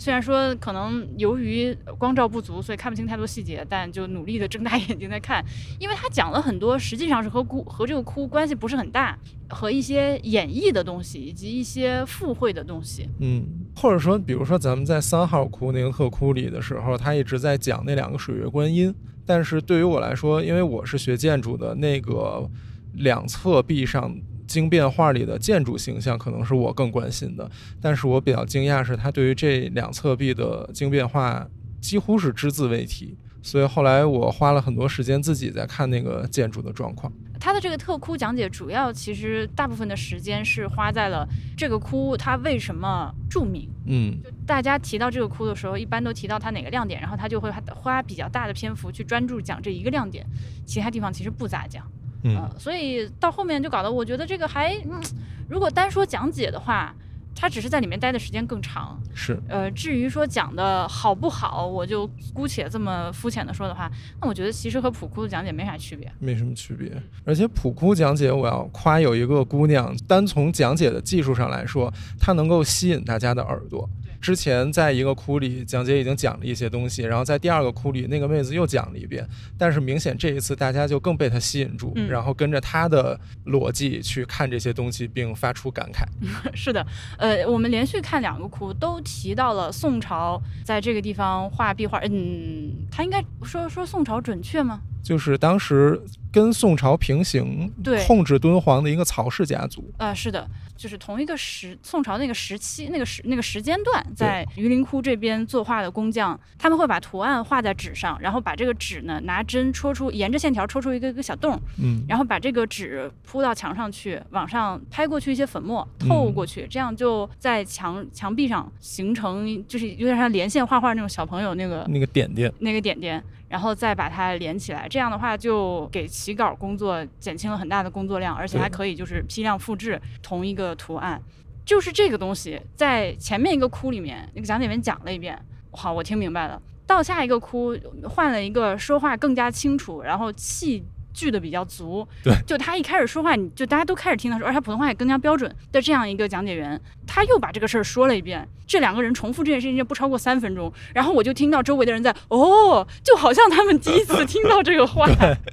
[0.00, 5.44] 虽然说可能由于光照不足，所以看不清太多细节，但就努力的睁大 眼睛在看，
[5.78, 9.18] 因为他讲了很多，实际上是和窟和这个窟关系不是很大，
[9.50, 13.10] 和一些演绎的东西以及一些附会的东西。
[13.18, 13.44] 嗯，
[13.76, 18.94] 或者说，比如说咱们在三号窟那个特窟里的时候，他一直在讲那两个水月观音，
[19.26, 22.48] 但是对于我来说，因为我是学建筑的，那个
[22.94, 24.16] 两侧壁上。
[24.50, 27.48] 经变画里的建筑形象可能是我更关心的，
[27.80, 31.46] 但是我比较惊讶是他对于这两侧壁的经变画
[31.80, 37.12] 几乎是只字未提，所以后来我花了很多时间自己在看那个建筑的状况。
[37.38, 41.24] 他的这个特窟讲解主要其实大部分的时间是花在了
[41.56, 43.70] 这个窟它为什么著名。
[43.86, 50.26] 嗯，就大家提到这个窟的时候，一般都提到它哪个亮点，然后他就会花比较大的篇幅去专注讲这一个亮点，
[50.66, 51.86] 其他地方其实不咋讲。
[52.22, 55.00] 嗯，所以到后面就搞得我觉得这个还，嗯，
[55.48, 56.94] 如果单说讲解的话，
[57.34, 59.00] 他只是在里面待的时间更长。
[59.14, 63.90] 是，呃，至于说讲的好不好，我就姑且这么肤浅的说的话，
[64.20, 66.92] 那我觉得其实和普窟的讲解没啥区别，没什么区别。
[67.24, 73.88] 而且普窟讲解，我要夸有一个姑娘，单从讲解的技术上来说，她能够吸引大家的耳朵。
[74.20, 86.04] 之前在一个窟里蒋杰已经讲了一些东西，然后在第二个窟里那个妹子又讲了一遍，但是明显这一次大家就更被他吸引住，然后跟着他的逻辑去看这些东西，并发出感慨。
[86.54, 86.86] 是的，
[87.18, 91.98] 呃，我们连续看两个窟，都提到了宋朝在这个地方画壁画。
[92.00, 94.80] 嗯，他应该说说宋朝准确吗？
[95.02, 96.00] 就是当时
[96.32, 123.20] 跟宋朝平行，对，控制敦煌的一个曹氏家族啊，是的，就是同一个时宋朝那个时期那个时那个时间段，在榆林窟这边作画的工匠，他们会把图案画在纸上，然后把这个纸呢拿针戳出，沿着线条戳出一个一个小洞，嗯，然后把这个纸铺到墙上去，往上拍过去一些粉末，透过去，这样就在墙墙壁上形成，就是有点像连线画画那种小朋友那个那个点点那个点点。
[123.50, 131.20] 然后再把它连起来，这样的话就给起稿工作减轻了很大的工作量，而且还可以就是批量复制同一个图案。
[131.66, 135.38] 就是这个东西在前面一个窟里面那个讲解员讲了一遍，
[135.72, 136.62] 好，我听明白了。
[136.86, 137.76] 到下一个窟
[138.08, 140.84] 换了一个说话更加清楚，然后气。
[141.12, 148.46] 句的比较足，对，就他一开始说话，你就大家都开始听他说，而且普通话也更加标准的这样一个讲解员，他又把这个事儿说了一遍。
[148.66, 155.08] 这两个人重复这件事情不超过三分钟，然后我就听到周围的人在哦，就好像他们第一次听到这个话，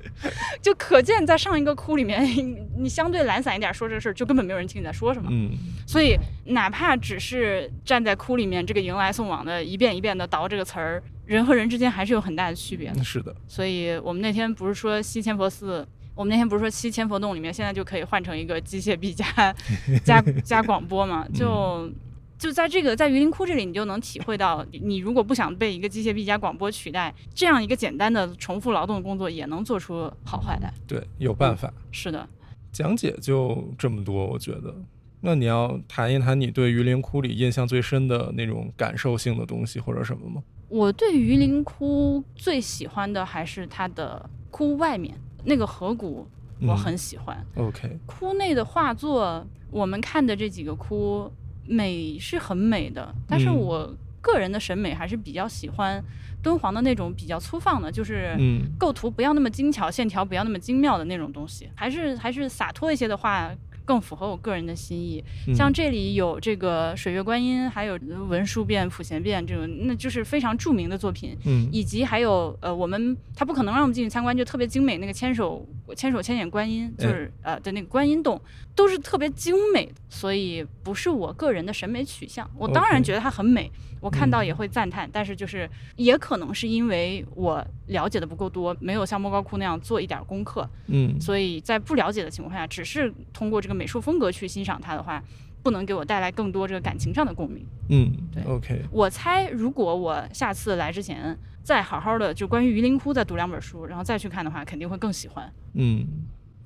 [0.62, 2.24] 就可见在上一个窟里面，
[2.78, 5.30] 你相对懒散一点说这个事儿，就根本没有人听你在说什么。
[5.32, 5.50] 嗯，
[5.88, 11.02] 所以哪怕只是站在窟里面，这个迎来送往的一遍一遍的倒这个词儿。
[11.28, 12.92] 人和人之间还是有很大的区别。
[13.04, 19.26] 是的，所以我们那天不是说西千佛寺，我们那天不是说西千佛洞里面现在就可以换成一个机械臂加
[20.04, 21.28] 加加广播嘛？
[21.34, 21.92] 就
[22.40, 30.74] 就在这个在榆林窟这里，你就能体会到，你如果不想被一个机械臂加广播取代，这样一个简单的重复劳动的工作也能做出好坏来。
[30.88, 31.74] 对，有办法。
[31.92, 32.28] 是的，
[32.72, 34.74] 讲解就这么多，我觉得。
[35.20, 40.44] 那你要谈一谈你对榆林窟里印象最深的那种感受性的东西或者什么吗？
[40.70, 46.28] 我对榆林窟最喜欢的还是它的窟外面那个河谷，
[46.62, 47.38] 我很喜欢。
[47.56, 51.32] OK，窟内的画作，我们看的这几个窟
[51.66, 53.90] 美是很美的，但是我
[54.22, 56.04] 个人的审美还是比较喜欢
[56.44, 58.38] 敦煌的那种比较粗放的，就是
[58.78, 63.50] 构图不要那么精巧，线条不要那么精妙的那种东西，还是还是洒脱一些的画
[63.88, 65.24] 更符合我个人的心意。
[65.48, 71.36] 嗯像这里有这个水月观音，还有文殊变、普贤变这种，那就是非常著名的作品。
[71.46, 75.66] 嗯以及还有呃，我们他不可能让我们进去参观，就特别精美那个千手
[75.96, 78.40] 千手千眼观音，就是、呃的那个观音洞，
[78.78, 82.48] 都是特别精美的，所以不是我个人的审美取向。
[82.56, 95.24] 我当然觉得它很美，我看到嗯也会赞叹，但是就是也可能是因为我了解的不够多，没有像莫高窟那样做一点功课，嗯所以在不了解的情况下，只是通过这个美术风格去欣赏它的话，
[95.64, 97.66] 不能给我带来更多这个感情上的共鸣。
[97.90, 105.52] 嗯对，OK，我猜，如果我下次来之前再好好的就关于榆林窟再读两本书，然后再去看的话，肯定会更喜欢。
[105.74, 106.06] 嗯。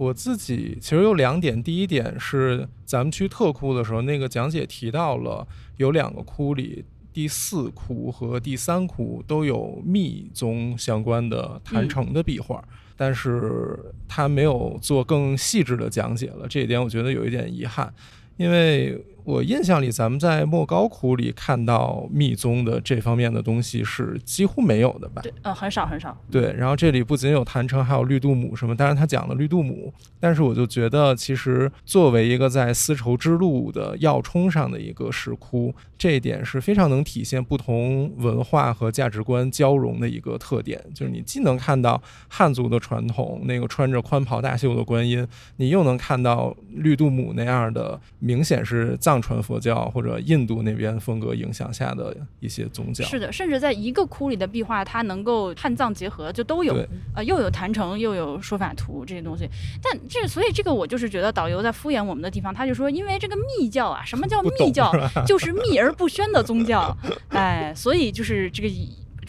[0.01, 5.47] 我自己其实有两点，第一点是咱们去特窟的时候，那个讲解提到了
[5.77, 6.83] 有两个窟里，
[7.13, 12.63] 第四窟和第三窟都有密宗相关的坛城的壁画，
[12.97, 13.77] 但是
[14.07, 17.93] 他没有做更细致的讲解了，这一点我觉得有一点遗憾，
[18.37, 25.21] 因为我印象里咱们在莫高窟里看到密宗的这方面的东西是几乎没有的吧？
[25.21, 26.15] 对，呃，很少很少。
[26.29, 53.03] 对，然后这里不仅有坛城，还有绿度母什么，当然他讲了绿度母，但是我就觉得，其实作为一个在丝绸之路的要冲上的一个石窟，这一点是非常能体现不同文化和价值观交融的一个特点，就是你既能看到汉族的传统，那个穿着宽袍大袖的观音，你又能看到绿度母那样的，明显是藏传佛教或者印度那边风格影响下的一些宗教。
[53.03, 59.49] 是的，甚至在一个窟里的壁画，它能够汉藏结合，就都有对，呃，又有坛城，又有说法图这些东西。
[59.81, 64.91] 但这所以这个我就是觉得导游在敷衍我们的地方，他就说，因为这个密教啊，什么叫密教？
[65.25, 66.95] 就是秘而不宣的宗教，
[67.29, 68.69] 哎，所以就是这个。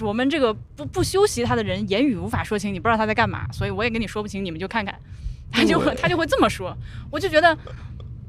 [0.01, 4.99] 我们这个不不修习他的人，言语无法说清，你不知道他在干嘛，所以我也跟你说不清，你们就看看，
[5.53, 6.77] 他就会他就会这么说，
[7.09, 7.57] 我就觉得，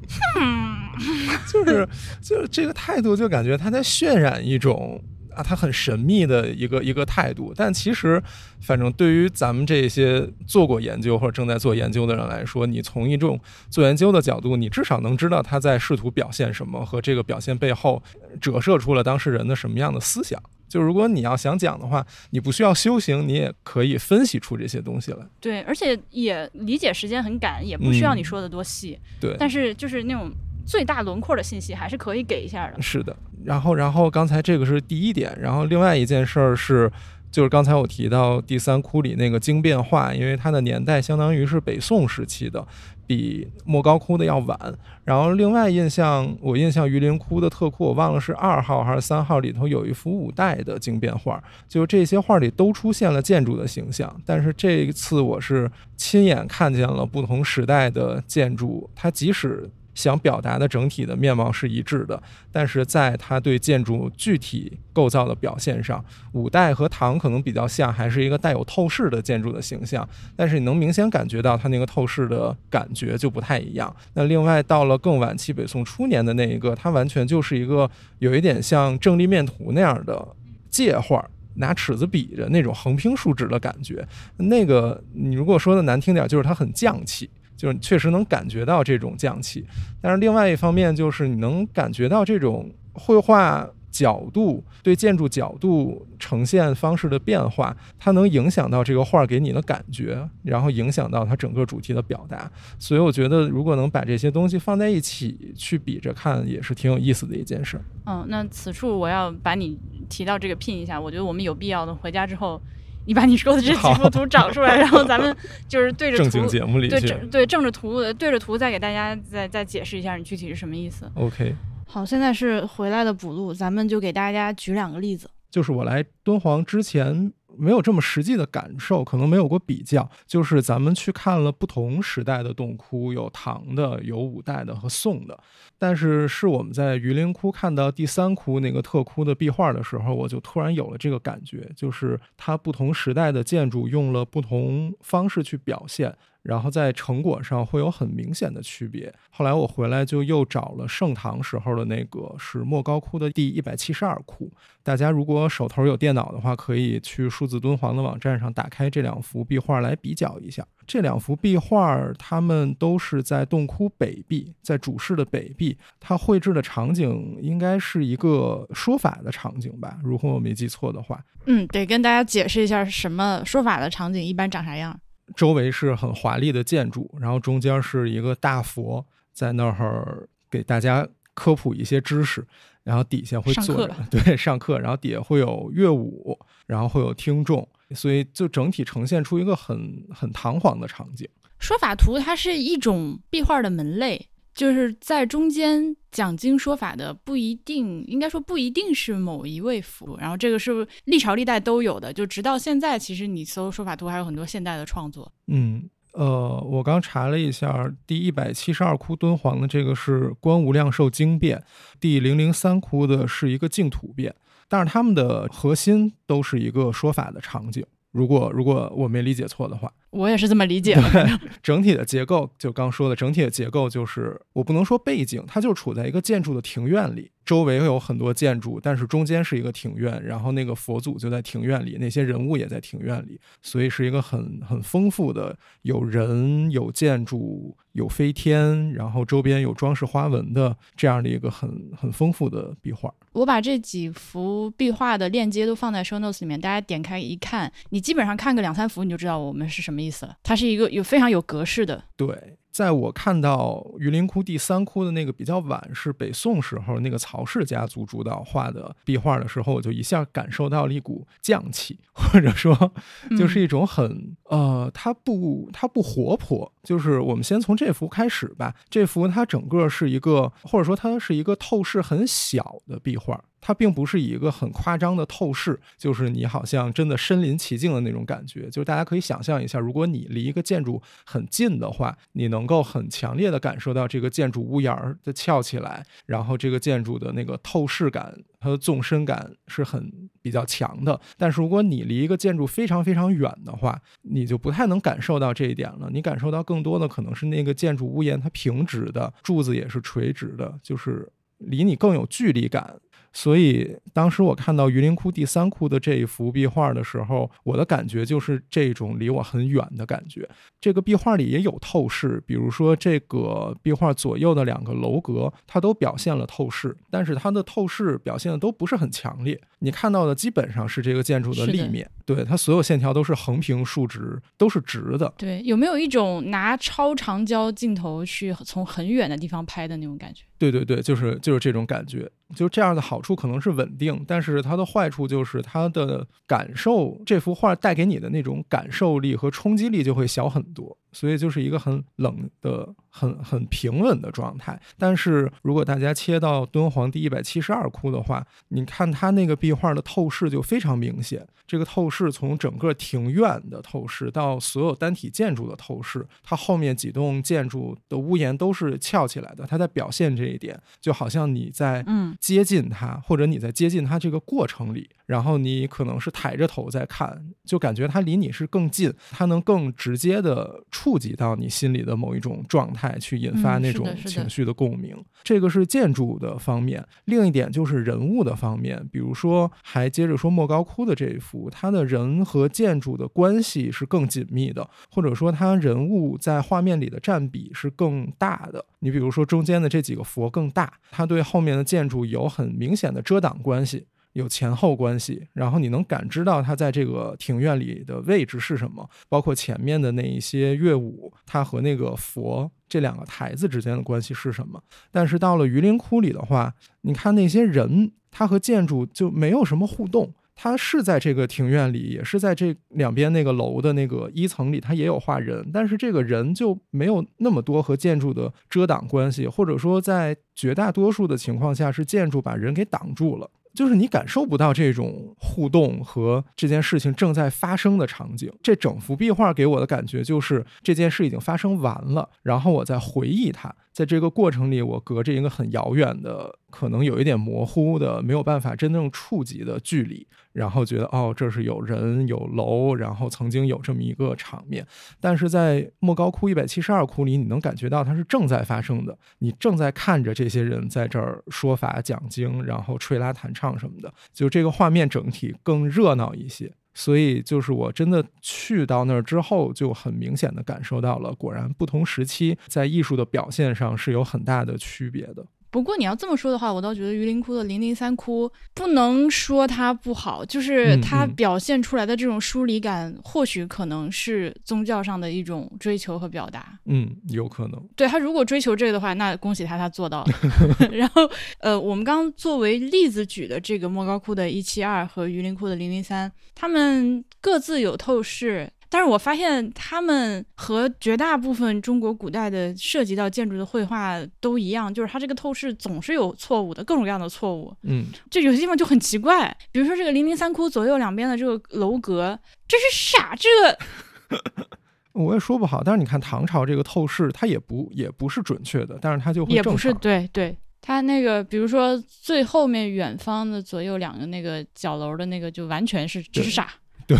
[1.50, 1.88] 就是
[2.20, 5.02] 就是这个态度，就感觉他在渲染一种
[5.34, 7.52] 啊，他很神秘的一个一个态度。
[7.56, 8.22] 但其实，
[8.60, 13.38] 反正对于咱们这些做过研究或者正在做研究的人来说，你从一种
[13.68, 18.02] 做研究的角度，你至少能知道他在试图表现什么，和这个表现背后
[18.40, 20.40] 折射出了当事人的什么样的思想。
[20.74, 25.18] 就如果你要想讲的话，你不需要修行，你也可以分析出这些东西来。
[25.40, 30.32] 对，而且也理解时间很赶，也不需要你嗯说的多细，对，但是就是那种
[30.66, 32.82] 最大轮廓的信息还是可以给一下的。
[32.82, 36.90] 是的，然后然后刚才这个是第一点，然后另外一件事儿是，
[37.30, 42.66] 就是刚才我提到第三窟里那个经变化，因为它的年代相当于是北宋时期的，
[43.06, 44.58] 比莫高窟的要晚。
[45.04, 62.22] 然后另外印象我印象榆林窟的特窟，我忘了是二号还是三号里头有一幅五代的经变画，就这些画里都出现了建筑的形象，但是这一次我是亲眼看见了不同时代的建筑，它即使想表达的整体的面貌是一致的，
[62.52, 73.94] 但是在它对建筑具体构造的表现上，五代和唐可能比较像，还是一个带有透视的建筑的形象，但是你能明显感觉到它那个透视的感觉就不太一样。
[74.14, 80.26] 那另外到了更晚期北宋初年的那一个，它完全就是一个有一点像正立面图那样的
[80.68, 81.24] 界画。
[81.56, 84.04] 拿尺子比着那种横平竖直的感觉，
[84.38, 87.30] 那个你如果说的难听点，就是它很匠气，
[87.64, 89.64] 就是确实能感觉到这种匠气。
[90.02, 102.50] 但是另外一方面，就是你能感觉到这种绘画角度对建筑角度呈现方式的变化，它能影响到这个画给你的感觉，然后影响到它整个主题的表达。
[102.78, 107.80] 所以我觉得，如果能把这些东西放在一起去比着看，也是挺有意思的一件事。
[108.04, 109.78] 嗯，那此处我要把你
[110.10, 112.60] 提到这个拼一下，我觉得我们有必要的回家之后，
[113.06, 115.36] 你把你说的这几幅图找出来，然后咱们
[115.68, 116.48] 就是对着正经图。
[116.48, 121.10] 节目里对正对正着图对着图再给大家再再解释一下你具体是什么意思。
[121.14, 121.54] ，OK。
[121.86, 125.28] 好，现在是回来的补录，咱们就给大家举两个例子。
[125.50, 130.08] 就是我来敦煌之前没有这么实际的感受，可能没有过比较。
[130.26, 135.38] 就是咱们去看了不同时代的洞窟，有唐的，有五代的和宋的。
[135.78, 146.16] 但是是我们在榆林窟看到第三窟那个特窟的壁画的时候，我就突然有了这个感觉，就是它不同时代的建筑用了不同方式去表现。
[146.44, 149.12] 然后在成果上会有很明显的区别。
[149.30, 154.52] 后来我回来就又找了盛唐时候的那个是莫高窟的第一百七十二窟。
[154.82, 160.64] 大家如果手头有电脑的话，可以去数字敦煌的网站上打开这两幅壁画来比较一下。
[160.86, 165.78] 这两幅壁画，它们都是在洞窟北壁，在主室的北壁。
[165.98, 171.24] 它绘制的场景应该是一个说法的场景吧，如果我没记错的话。
[171.46, 174.98] 嗯，得跟大家解释一下什么说法的场景一般长啥样。
[175.34, 182.46] 周围是很华丽的建筑，然后中间是一个大佛，在那儿给大家科普一些知识，
[182.82, 191.28] 然后底下会坐着上 对上课，然后底下会有乐舞，然后会有听众，所以就整体呈现出一个很很堂皇的场景。
[191.58, 205.32] 说法图它是一种壁画的门类，就是在中间讲经说法的不一定，应该说不一定是某一位佛，然后这个是历朝历代都有的，就直到现在，其实你搜说法图还有很多现代的创作。
[205.48, 211.62] 嗯，呃，我刚查了一下，第一百七十二窟敦煌的这个是观无量寿经变，
[211.98, 214.34] 第零零三窟的是一个净土变，
[214.68, 217.84] 但是它们的核心都是一个说法的场景。
[218.14, 221.40] 如果如果我没理解错的话，我也是这么理解的。
[221.60, 243.12] 整体的结构就刚说的，整体的结构就是我不能说背景，它就处在一个建筑的庭院里，周围有很多建筑，但是中间是一个庭院，然后那个佛祖就在庭院里，那些人物也在庭院里，所以是一个很很丰富的，有人有建筑有飞天，然后周边有装饰花纹的这样的一个很很丰富的壁画。
[243.32, 250.36] 我把这几幅壁画的链接都放在 show notes 里面，大家点开一看，你基本上看个两三幅，你就知道我们是什么意思了。
[250.42, 262.92] 它是一个有非常有格式的，对，在我看到榆林窟第三窟的那个比较晚，是北宋时候那个曹氏家族主导画的壁画的时候，我就一下感受到了一股匠气，或者说
[263.38, 266.72] 就是一种很、呃，它不它不活泼。
[266.82, 273.40] 就是我们先从这幅开始吧，这幅它整个是一个，或者说它是一个透视很小的壁画。
[273.66, 278.68] 它并不是以一个很夸张的透视，就是你好像真的身临其境的那种感觉。
[278.68, 290.12] 就是大家可以想象一下，如果你离一个建筑很近的话，你能够很强烈的感受到这个建筑屋檐儿的翘起来，然后这个建筑的那个透视感，它的纵深感是很
[290.42, 291.18] 比较强的。
[291.38, 296.10] 但是如果你离一个建筑非常非常远的话，你就不太能感受到这一点了。
[296.12, 303.00] 你感受到更多的可能是那个建筑屋檐它平直的，柱子也是垂直的，就是离你更有距离感。
[303.34, 310.48] 所以当时我看到榆林窟第三窟的这一幅壁画的时候，我的感觉就是这种离我很远的感觉。
[310.80, 319.60] 这个壁画里也有透视，比如说这个壁画左右的两个楼阁，它都表现了透视，但是它的透视表现的都不是很强烈。
[319.80, 325.34] 你看到的基本上是这个建筑的立面，对它所有线条都是横平竖直，都是直的。
[325.36, 330.44] 对，有没有一种拿超长焦镜头去从很远的地方拍的那种感觉？
[330.70, 332.30] 对对对，就是就是这种感觉。
[332.54, 340.96] 就这样的好处可能是稳定，但是它的坏处就是它的感受，这幅画带给你的那种感受力和冲击力就会小很多。
[341.14, 344.78] 所以就是一个很冷的、很很平稳的状态。
[344.98, 351.46] 但是如果大家切到敦煌第一百七十二窟的话，你看它那个壁画的透视就非常明显。
[351.66, 375.16] 这个透视从整个庭院的透视到所有单体建筑的透视，它后面几栋建筑的屋檐都是翘起来的，它在表现这一点，就好像你在嗯，接近它，或者你在接近它这个过程里，然后你可能是抬着头在看，就感觉它离你是更近，它能更直接的触及到你心里的某一种状态，去引发嗯那种情绪的共鸣。
[375.42, 388.84] 这个是建筑的方面，另一点就是人物的方面，比如说还接着说莫高窟的这一幅，它的人和建筑的关系是更紧密的，或者说它人物在画面里的占比是更大的。
[389.00, 394.06] 你比如说中间的这几个佛更大，它对后面的建筑有很明显的遮挡关系。
[394.34, 404.80] 有前后关系，然后你能感知到它在这个庭院里的位置是什么，包括前面的那一些乐舞，它和那个佛这两个台子之间的关系是什么。
[405.10, 410.34] 但是到了榆林窟里的话，你看那些人，他和建筑就没有什么互动。
[410.56, 423.50] 他是在这个庭院里，也是在这两边那个楼的那个一层里，他也有画人，但是这个人就没有那么多和建筑的遮挡关系，或者说在绝大多数的情况下是建筑把人给挡住了。
[423.74, 428.50] 就是你感受不到这种互动和这件事情正在发生的场景。
[428.62, 444.84] 这整幅壁画给我的感觉就是这件事已经发生完了，然后我在回忆它，在这个过程里，我隔着一个很遥远的、可能有一点模糊的、没有办法真正触及的距离，然后觉得哦，这是有人有楼，然后曾经有这么一个场面。
[445.20, 456.72] 但是在莫高窟一百七十二窟里，你能感觉到它是正在发生的，你正在看着这些人在这儿说法讲经，然后吹拉弹唱什么的，就这个画面整体更热闹一些。
[456.94, 465.44] 所以就是我真的去到那儿之后，就很明显的感受到了，果然不同时期在艺术的表现上是有很大的区别的。
[465.74, 476.78] 不过你要这么说的话，我倒觉得榆林窟的零零三窟不能说它不好，就是嗯它嗯表现出来的这种疏离感，或许可能是宗教上的一种追求和表达。
[476.84, 477.88] 嗯，有可能。
[477.96, 480.32] 对他如果追求这个的话，那恭喜他，他做到了。
[480.94, 488.70] 然后，呃，我们刚刚作为例子举的这个莫高窟的一七二和榆林窟的零零三，他们各自有透视。
[488.94, 497.76] 但是我发现他们和绝大部分中国古代的涉及到建筑的绘画都一样，就是它这个透视总是有错误的，各种各样的错误。
[497.82, 502.38] 嗯，就有些地方就很奇怪，比如说这个零零三窟左右两边的这个楼阁，
[502.68, 503.34] 这是啥？
[503.34, 504.68] 这个
[505.20, 505.82] 我也说不好。
[505.82, 509.92] 但是你看唐朝这个透视，它也不也不是准确的，但是它就会也不是。
[509.94, 516.62] 对对，它那个比如说最后面远方的左右两个那个角楼的那个，就完全是这是
[517.06, 517.18] 对。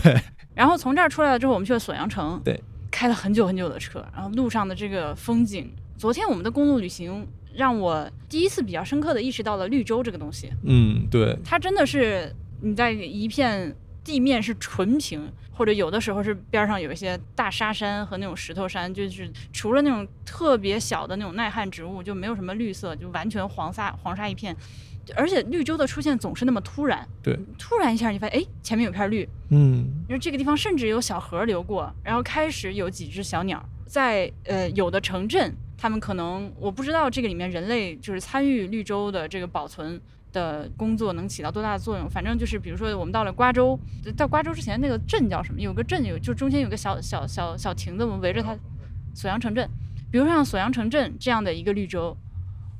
[0.55, 5.69] 然后从这儿出来了之后，我们去了锁阳城，对，开了很久很久的车，然后路上的这个风景，
[5.99, 13.75] 昨天我们的公路旅行让我第一次比较深刻的意识到了绿洲这个东西，嗯，对，它真的是你在一片
[14.05, 24.57] 地面是纯平，或者有的时候是边上有一些大沙山和那种石头山，就是除了那种特别小的那种耐旱植物，就没有什么绿色，就完全黄沙黄沙一片。
[25.15, 40.01] 而且绿洲的出现总是那么突然，对，突然一下你发现，哎，前面有片绿，嗯，因为这个地方甚至有小河流过，然后开始有几只小鸟在呃有的城镇，他们可能我不知道这个里面人类就是参与绿洲的这个保存
[40.33, 42.09] 的工作能起到多大的作用。
[42.09, 43.79] 反正就是比如说我们到了瓜州，
[44.17, 45.61] 到瓜州之前那个镇叫什么？
[45.61, 48.57] 有个镇有就中间有个小小小小亭子，我们围着它
[49.15, 49.69] 锁阳城镇。
[50.11, 52.17] 比如说像锁阳城镇这样的一个绿洲。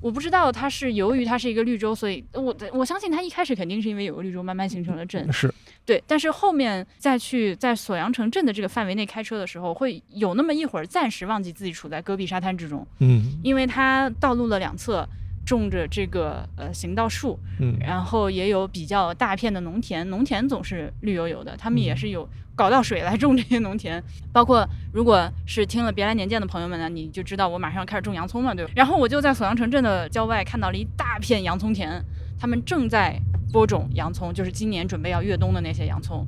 [0.05, 5.51] 我不知道它是由于它是一个绿洲，所以我我相信它一开始肯定是因为有个绿洲慢慢形成了镇，是，
[5.87, 13.41] 对，但是后面再去在锁阳城镇的这个范围内开车的时候，会有那么一会儿暂时忘记自己处在戈壁沙滩之中，嗯。
[13.43, 15.09] 因为它道路的两侧
[15.45, 24.03] 种着这个呃行道树，嗯，然后也有比较大片的农田，农田总是绿油油的，他们也嗯是有搞到水来种这些农田。
[24.33, 28.73] 包括如果是听了《别来年见》的朋友们呢，你就知道我马上要开始种洋葱了，对吧？
[28.75, 32.03] 然后我就在锁阳城镇的郊外看到了一大片洋葱田，
[32.39, 33.21] 他们正在
[33.53, 36.27] 播种洋葱，就是今年准备要越冬的那些洋葱。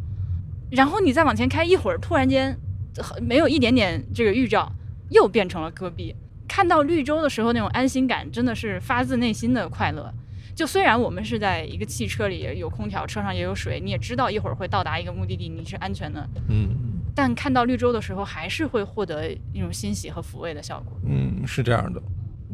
[0.71, 2.57] 然后你再往前开一会儿，突然间
[2.97, 4.71] 呃没有一点点这个预兆，
[5.11, 6.15] 又变成了戈壁。
[6.49, 10.13] 看到绿洲的时候，那种安心感真的是发自内心的快乐。
[10.55, 16.69] 就虽然我们是在一个汽车里，有空调，车上也有水，你也知道一会儿会到达一个目的地，你是安全的，嗯
[17.15, 20.99] 但看到绿洲的时候，还是会获得一种欣喜和抚慰的效果。
[21.07, 22.01] 嗯，是这样的。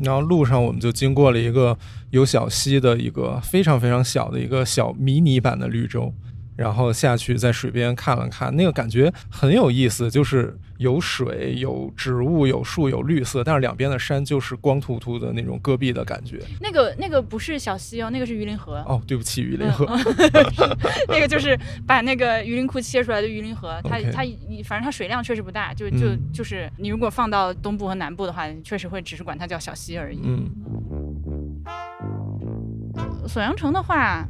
[0.03, 1.77] 然后路上我们就经过了一个
[2.11, 6.13] 有小溪的一个非常非常小的一个小迷你版的绿洲，
[6.57, 16.39] 然后下去在水边看了看，那个感觉很有意思，就是有水、有植物、有树、有绿色，但是两边的山就是光秃秃的那种戈壁的感觉。
[16.61, 19.87] 那个那个不是小溪哦，那个是榆林河，哦，对不起，榆林河。
[21.09, 24.23] 那个就是把那个榆林窟切出来的榆林河，它它
[24.65, 30.21] 反正它水量确实不大，就就嗯就是你如果放到东部和南部的话，确实会只是管它叫小溪而已。
[30.25, 30.51] 嗯
[33.27, 34.27] 锁阳城的话，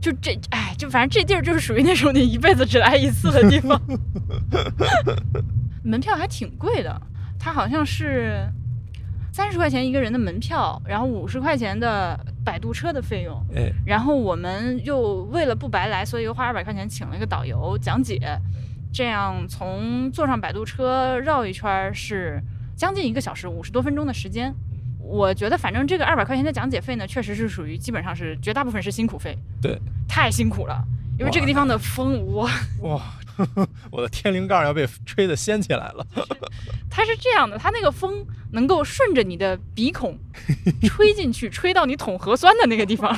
[0.00, 3.80] 就这哎，就反正这地儿就是属于那种你一辈子只来一次的地方，
[5.82, 7.00] 门票还挺贵的，
[7.38, 8.46] 它好像是
[9.32, 13.34] 三十块钱一个人的门票，然后五十块钱的摆渡车的费用。
[13.54, 18.20] 哎，然后我们又为了不白来，所以又花二百块钱请了一个导游讲解，
[18.92, 22.42] 这样从坐上摆渡车绕一圈是
[22.76, 24.54] 将近一个小时，五十多分钟的时间。
[25.04, 29.76] 我觉得反正这个二百块钱的讲解费呢，确实是属于基本上是绝大部分是辛苦费，对，
[30.08, 30.80] 太辛苦了，
[31.18, 32.48] 因为这个地方的风，哇，
[32.82, 33.02] 哇，
[33.90, 36.06] 我的天灵盖要被吹得掀起来了。
[36.90, 40.18] 它是这样的，它那个风能够顺着你的鼻孔
[40.84, 43.16] 吹进去，吹到你捅核酸的那个地方。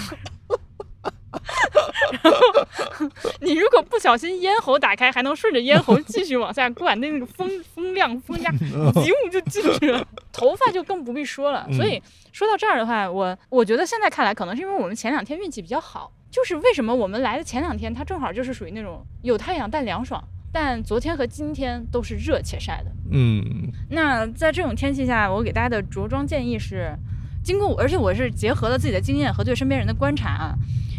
[2.23, 3.09] 然后
[3.41, 10.07] 你如果不小心咽喉打开，还能顺着咽喉继续往下灌，那个风风量风压，急舞就进去了。
[10.33, 11.67] 头发就更不必说了。
[11.73, 12.01] 所以
[12.33, 20.21] 说到这儿的话，我我觉得现在看来，可能是因为我们前两天运气比较好，就是为什么我们来的前两天，它正好就是属于那种有太阳但凉爽。
[20.51, 22.91] 但昨天和今天都是热且晒的。
[23.13, 26.93] 嗯那在这种天气下，我给大家的着装建议是，
[27.45, 30.55] 经过我，而且我是结合了自己的经验和对身边人的观察啊，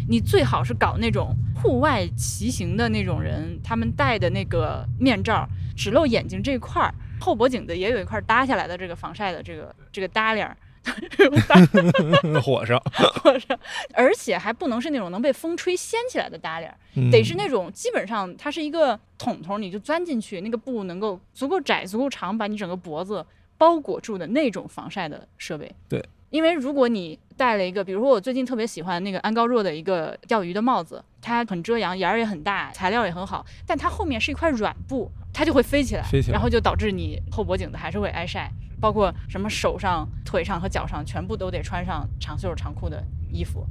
[0.08, 10.56] 你最好是搞那种户外骑行的那种人，他们戴的那个面罩，只露眼睛这一块儿，后脖颈的也有一块搭下来的这个防晒的这个这个搭链儿。
[12.42, 12.78] 火烧，
[13.22, 13.58] 或者，
[13.92, 17.10] 而且还不能是那种能被风吹掀起来的搭链儿，嗯。
[17.10, 23.24] 得是那种基本上它是一个筒筒，你就钻进去，那个布能够足够窄、足够长，把你整个脖子
[23.58, 25.70] 包裹住的那种防晒的设备。
[25.88, 36.32] 对，因为如果你戴了一个，比如说我最近特别喜欢那个安高若的一个钓鱼的帽子，它很遮阳，檐儿也很大，材料也很好，但它后面是一块软布，它就会飞起来，飞起来。
[36.32, 43.66] 然后就导致你后脖颈子还是会挨晒，包括什么手上、腿上和脚上全部都得穿上长袖长裤的衣服。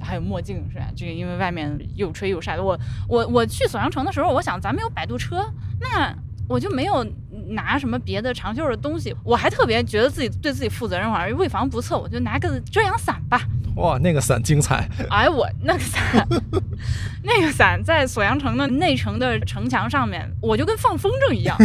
[0.00, 0.86] 还有墨镜是吧？
[0.96, 2.64] 这个因为外面又吹又晒的。
[2.64, 2.76] 我
[3.08, 5.48] 我我去锁阳城的时候，我想咱们有摆渡车，
[5.80, 6.12] 那
[6.48, 7.06] 我就没有
[7.50, 9.14] 拿什么别的长袖的东西。
[9.22, 13.40] 我还特别觉得自己对自己负责任，我为防不测，我就拿个遮阳伞吧。
[13.76, 16.28] 哇，那个伞精彩，哎，我那个伞，
[17.22, 21.56] 那个伞在锁阳城的内城的城墙上面，我就跟放风筝一样，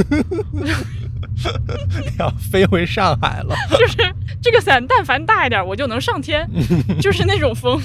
[2.19, 3.55] 要飞回上海了。
[3.77, 3.97] 就是
[4.41, 6.47] 这个伞，但凡大一点，我就能上天，
[7.01, 7.81] 就是那种风，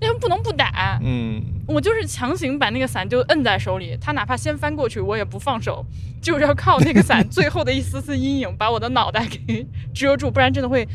[0.00, 0.98] 那不能不打。
[1.02, 5.84] 嗯，我就是强行把那个伞就摁在手里，他哪怕先翻过去，我也不放手，
[6.20, 10.86] 就是要靠那个伞最后的一丝丝阴影把我的脑袋给遮住，不然真的会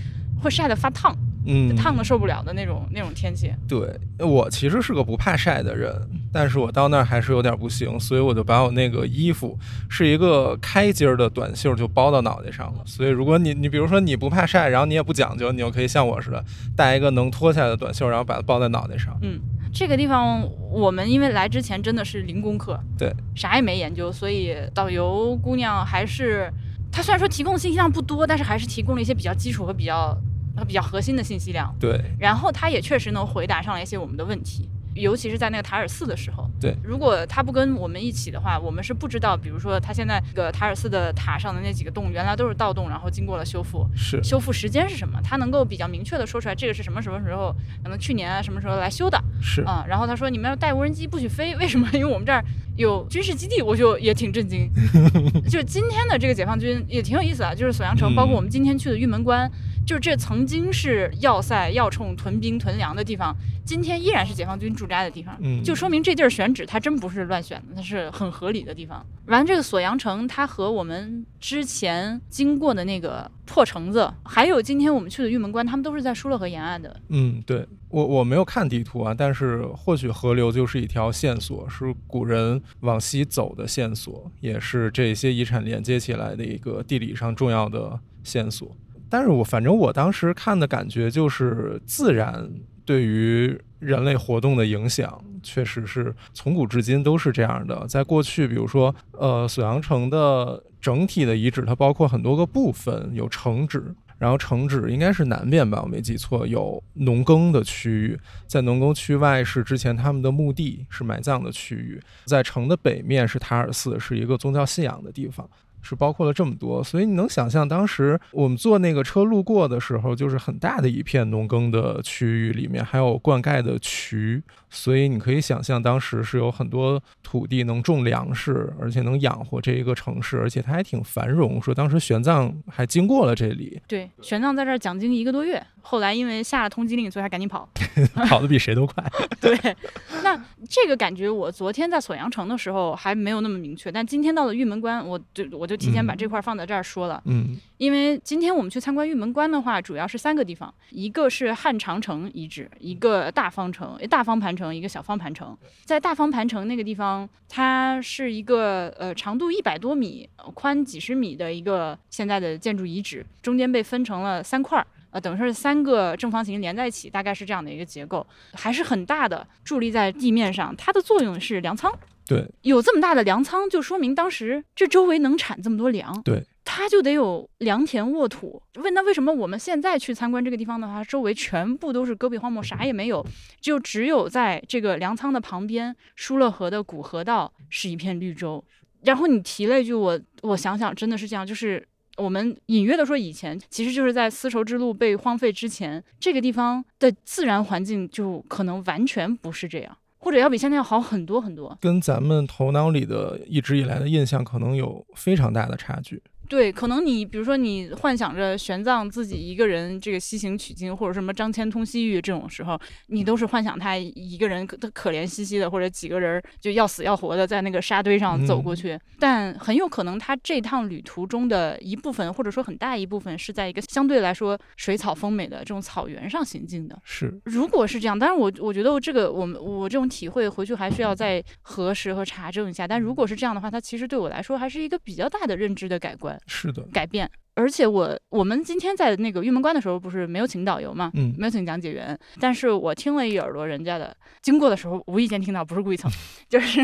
[0.42, 1.16] 会晒得发烫，
[1.46, 3.52] 嗯，烫的受不了的那种那种天气。
[3.68, 3.90] 对
[4.20, 5.92] 我其实是个不怕晒的人，
[6.32, 9.58] 但是我到那儿还是有点不行，所以我就把我那个衣服
[9.90, 12.82] 是一个开襟儿的短袖就包到脑袋上了。
[12.86, 16.44] 所以如果你你比如说你不怕晒，然后你也不讲究，你就可以像我似的
[16.76, 19.18] 带一个能脱下来的短袖，然后把它包在脑袋上。
[19.22, 19.40] 嗯，
[19.74, 26.52] 这个地方我们因为来之前真的是零功课，对，啥也没研究，所以导游姑娘还是
[26.92, 30.16] 她虽然说提供的信息量不多，但是还是提供了一些比较基础和比较
[30.62, 31.76] 和比较核心的信息量。
[31.80, 36.48] 对，然后他也确实能回答上来一些我们的问题，尤其是在那个塔尔寺的时候。
[36.60, 43.88] 对，如果他不跟我们一起的话，我们是不知道，比如说他现在这个塔尔寺的塔上的那几个洞原来都是盗洞，然后经过了修复。
[43.96, 45.20] 是，修复时间是什么？
[45.24, 49.20] 他能够比较明确的说出来，这个是什么什么时候，可能去年啊什么时候来修的。
[49.42, 51.90] 是，啊、然后他说你们要带无人机不许飞，为什么？
[51.94, 52.46] 因为我们这儿
[52.82, 54.70] 有军事基地，我就也挺震惊。
[55.50, 59.50] 就是今天的这个解放军也挺有意思啊，就是锁阳城，嗯包括我们今天去的玉门关，
[59.86, 63.34] 就是这曾经是要塞、要冲、屯兵、屯粮的地方，
[63.66, 65.38] 今天依然是解放军驻扎的地方。
[65.40, 69.06] 嗯，就说明这地儿选址，它真不是乱选的，它是很合理的地方。
[69.28, 76.96] 完，这个锁阳城，它和我们之前经过的那个破城子，还有今天我们去的玉门关，他们都是在疏勒河沿岸的。
[77.10, 88.74] 嗯，对我我没有看地图啊，但是或许河流就是一条线索，是古人往西走的线索，也是这些遗产连接起来的一个地理上重要的线索。
[89.10, 92.50] 但是我反正我当时看的感觉就是自然
[92.86, 97.86] 对于人类活动的影响，确实是从古至今都是这样的。
[97.88, 115.50] 在过去，比如说，呃，锁阳城的整体的遗址，它包括很多个部分，有城址，然后城址应该是南边吧，我没记错，有农耕的区域，在农耕区外是之前他们的墓地，是埋葬的区域，在城的北面是塔尔寺，是一个宗教信仰的地方。
[115.82, 131.62] 是包括了这么多，所以你能想象当时我们坐那个车路过的时候，就是很大的一片农耕的区域，里面还有灌溉的渠，所以你可以想象当时是有很多土地能种粮食，而且能养活这一个城市，而且它还挺繁荣。
[131.62, 137.68] 说当时玄奘还经过了这里，对，玄奘在这儿讲经一个多月，后来因为下了通缉令，所以他赶紧跑。
[138.28, 139.04] 跑得比谁都快。
[139.42, 139.76] 对，
[140.24, 155.58] 那这个感觉我昨天在锁阳城的时候还没有那么明确，但今天到了玉门关，我就我就提前把嗯这块儿放在这儿说了，嗯因为今天我们去参观玉门关的话，主要是三个地方，一个是汉长城遗址，一个大方城、大方盘城，一个小方盘城。
[155.84, 164.86] 在大方盘城那个地方，它是一个呃长度一百多米、呃宽几十米的一个现在的建筑遗址，中间被分成了三块儿。
[165.12, 170.76] 呃，等于说是三个正方形连在一起，大概是这样的一个结构，还是很大的，伫立在地面上。
[170.76, 171.94] 它的作用是粮仓，
[172.26, 176.22] 对，有这么大的粮仓，就说明当时这周围能产这么多粮。
[176.24, 178.62] 对，它就得有良田沃土。
[178.76, 183.26] 问那为什么我们现在去参观这个地方的话，周围全部都是戈壁荒漠，啥也没有，
[183.60, 188.64] 就只有在这个粮仓的旁边，疏勒河的古河道是一片绿洲。
[189.04, 191.86] 然后你提了一句，我我想想，真的是这样，就是。
[192.22, 201.76] 我们隐约的说，以前其实就是在丝绸之路被荒废之前，这个地方的自然环境就可能完全不是这样，或者要比现在要好很多很多。
[201.82, 206.22] 跟咱们头脑里的一直以来的印象可能有非常大的差距。
[206.52, 212.78] 对，可能你比如说你幻想着玄奘自己一个人这个西行取经，或者什么张骞通西域这种时候，
[213.08, 219.00] 你都是幻想他一个人可可怜兮兮的，或者几个人就要死要活的在那个沙堆上走过去。
[219.18, 227.00] 但很有可能他这趟旅途中的一部分，或者说很大一部分，是在一个相对来说水草丰美的这种草原上行进的。
[227.06, 232.86] 是，如果是这样，当然我我觉得这个我们我这种体会回去还需要再核实和查证一下。
[232.86, 236.38] 但如果是这样的话，它其实对我来说还是一个比较大的认知的改观。
[236.48, 237.30] 是的，改变。
[237.54, 241.36] 而且我我们今天在那个玉门关的时候，不是没有请导游嘛，嗯。
[241.38, 246.10] 没有请讲解员，但是我听了一耳朵人家的，经过的时候无意间听到，不是故意蹭，
[246.48, 246.82] 就是，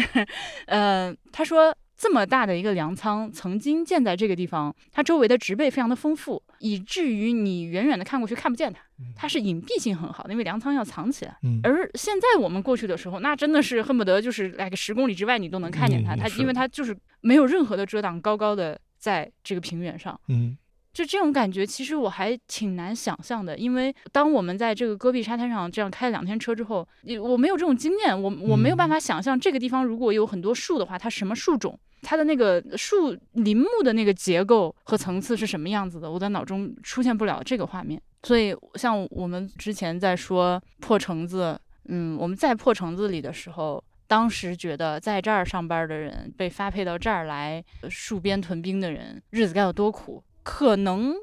[0.67, 8.81] 呃，他说这么大的一个粮仓曾经建在这个地方，它周围的植被非常的丰富，以至于你远远的看过去看不见它，
[9.15, 11.35] 它是隐蔽性很好的，因为粮仓要藏起来。
[11.43, 11.61] 嗯。
[11.63, 20.19] 而现在我们过去的时候，那真的是恨不得就是来个十公里之外你都能看见它，它因为它就是没有任何的遮挡，高高的在这个平原上。
[20.27, 20.57] 嗯
[20.93, 38.01] 就这种感觉，其实我还挺难想象的，因为当我们在这个戈壁沙滩上这样开了两天车之后，你我没有这种经验，我我没有办法想象这个地方如果有很多树的话，它什么树种，它的那个树林木的那个结构和层次是什么样子的，我在脑中出现不了这个画面。
[38.23, 41.55] 所以，像我们之前在说破橙子，
[41.89, 43.83] 嗯，我们在破橙子里的时候。
[44.07, 51.13] 当时觉得在这儿上班的人被发配到这儿来，戍边屯兵的人日子该有多苦，可能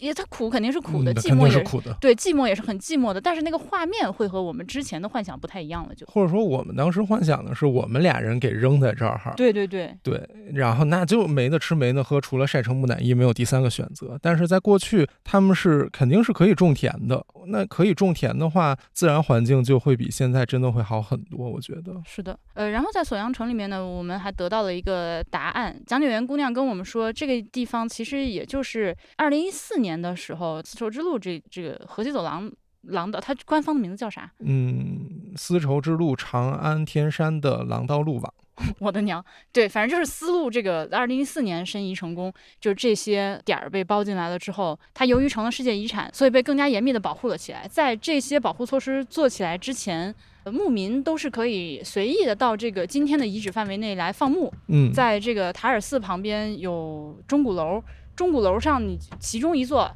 [0.00, 1.96] 也它苦肯定是苦的，嗯寂寞也是苦的。
[2.00, 3.20] 对，寂寞也是很寂寞的。
[3.20, 14.18] 但是那个画面会和我们之前的幻想不太一样了，就或者说，我们当时幻想的是我们俩人给扔在这儿哈，对对对，对，然后那就没得吃没得喝，除了晒成木乃伊，没有第三个选择。
[14.20, 17.24] 但是在过去，他们是肯定是可以种田的。
[17.46, 21.48] 那可以种田的话，自然环境就会比现在真的会好很多。
[21.48, 25.78] 我觉得，是的，呃，然后在锁阳城里面呢，我们还得到了一个答案。
[25.86, 32.50] 讲解员姑娘跟我们说，这个地方其实也就是二零一四年的时候，丝绸之路这这个河西走廊
[32.82, 34.30] 廊道，它官方的名字叫啥？
[34.44, 38.34] 嗯，丝绸之路长安天山的廊道路网，
[38.78, 39.24] 我的娘！
[39.52, 47.66] 对，反正就是丝路这个二零一四年申遗成功，就是这些点儿被包进来了之后，它由于成了世界遗产，所以被更加严密的保护了起来。
[47.66, 50.14] 在这些保护措施做起来之前，
[50.44, 54.52] 呃牧民都是可以随意的到这个今天的遗址范围内来放牧。
[54.68, 57.82] 嗯，在这个塔尔寺旁边有钟鼓楼，
[58.16, 59.90] 钟鼓楼上你其中一座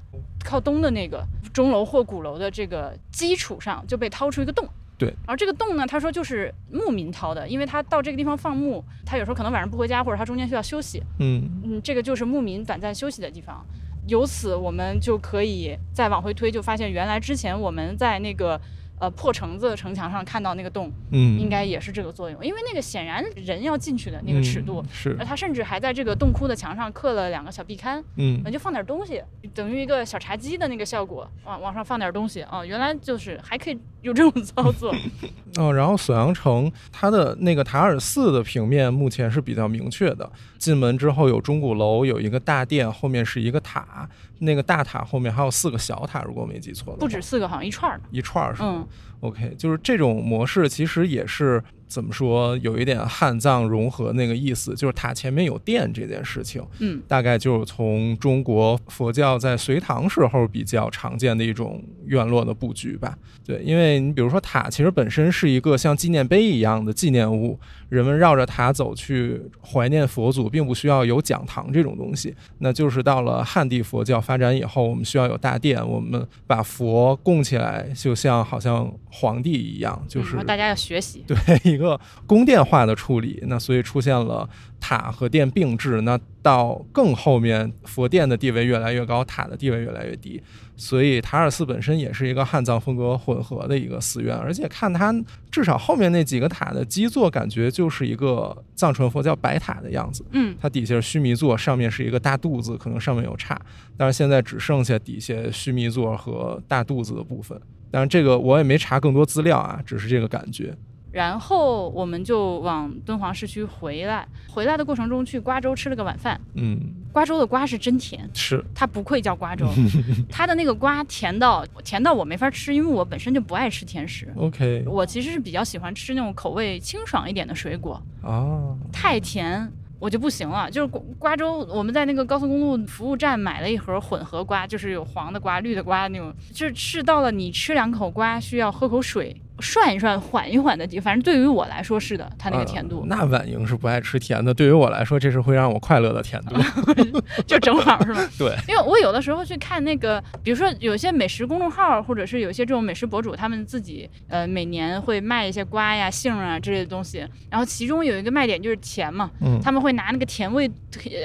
[0.45, 4.69] 靠东的那个钟楼或鼓楼的这个基础上就被掏出一个洞。
[4.97, 13.65] 对，然后这个洞呢，他说就是牧民掏的，因为他到这个地方放牧，他有时候可能晚上不回家，或者他中间需要休息，嗯嗯，这个就是牧民短暂休息的地方。
[14.09, 18.61] 由此，我们就可以再往回推，就发现原来之前我们在那个
[19.01, 25.17] 呃破城子城墙上看到那个洞，嗯，应该也是这个作用，因为那个显然人要进去的那个尺度，嗯是。
[25.19, 28.41] 而，他甚至还在这个洞窟的墙上刻了两个小壁龛，嗯。
[28.45, 29.23] 那就放点东西，
[29.55, 34.95] 等于一个小茶几的那个效果，往往上放点东西啊、原来就是还可以有这种操作，
[35.59, 48.01] 哦，然后锁阳城它的那个塔尔寺的平面目前是比较明确的，进门之后有钟鼓楼，有一个大殿，后面是一个塔，那个大塔后面还有四个小塔，如果我没记错的话，不止四个，好像一串儿。
[48.11, 48.69] 一串儿是吗？
[48.77, 48.87] 嗯
[49.21, 63.17] ，OK，就是这种模式其实也是怎么说，有一点汉藏融合那个意思，就是塔前面有殿这件事情，嗯，大概就是从中国佛教在隋唐时候比较常见的一种院落的布局吧。
[63.45, 67.59] 对，因为你比如说塔，其实本身是一个像纪念碑一样的纪念物，
[67.89, 72.35] 人们绕着塔走去怀念佛祖，并不需要有讲堂这种东西。
[72.59, 81.25] 那就是到了汉地佛教发展以后，我们需要有大殿，我们把佛供起来，就像好像皇帝一样，就是嗯大家要学习。
[81.27, 84.47] 对一个宫殿化的处理，那所以出现了
[84.81, 86.01] 塔和殿并置。
[86.03, 90.43] 那到更后面，佛殿的地位越来越高，塔的地位越来越低。
[90.77, 95.13] 所以塔尔寺本身也是一个汉藏风格混合的一个寺院，而且看它
[95.51, 100.25] 至少后面那几个塔的基座，感觉就是一个藏传佛教白塔的样子。
[100.33, 103.61] 嗯，它底下是须弥座，上面是一个大肚子，可能上面有叉，
[103.97, 107.61] 但是现在只剩下底下须弥座和大肚子的部分。
[107.91, 110.73] 当然，这个我也没查更多资料啊，只是这个感觉。
[111.19, 116.41] 然后我们就往敦煌市区回来，回来的过程中去瓜州吃了个晚饭。
[116.55, 116.79] 嗯，
[117.11, 119.67] 瓜州的瓜是真甜，是，它不愧叫瓜州，
[120.31, 124.33] 它的那个瓜甜到甜到我没法吃，因为我本身就不爱吃甜食。
[124.37, 130.71] OK 我其实是比较喜欢吃那种口味清爽一点的水果，哦，太甜我就不行了。
[130.71, 146.55] 就是瓜瓜州，我们在那个高速公路服务站买了一盒混合瓜，就是有黄的瓜、绿的瓜那种，就是吃到了你吃两口瓜需要喝口水涮一涮、缓一缓的地，反正对于我来说是的，它那个甜度、呃那婉莹是不爱吃甜的，对于我来说，这是会让我快乐的甜度。
[147.47, 148.29] 就正好是吧？
[148.39, 160.71] 对，因为我有的时候去看那个，比如说有些美食公众号，或者是有些这种美食博主，他们自己呃每年会卖一些瓜呀、杏啊之类的东西，然后其中有一个卖点就是甜嘛，嗯，他们会拿那个甜味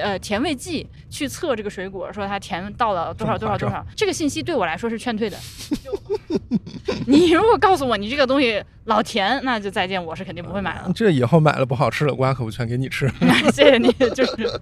[0.02, 3.86] 呃甜味剂去测这个水果，说它甜到了多少多少多少。
[3.96, 5.38] 这个信息对我来说是劝退的。
[7.08, 10.92] 你如果告诉我你这个东西老甜，那就再见，我是肯定不会买了。
[10.96, 13.08] 这以后买了不好吃的瓜，可不全给你吃。
[13.54, 14.62] 谢谢你，就是。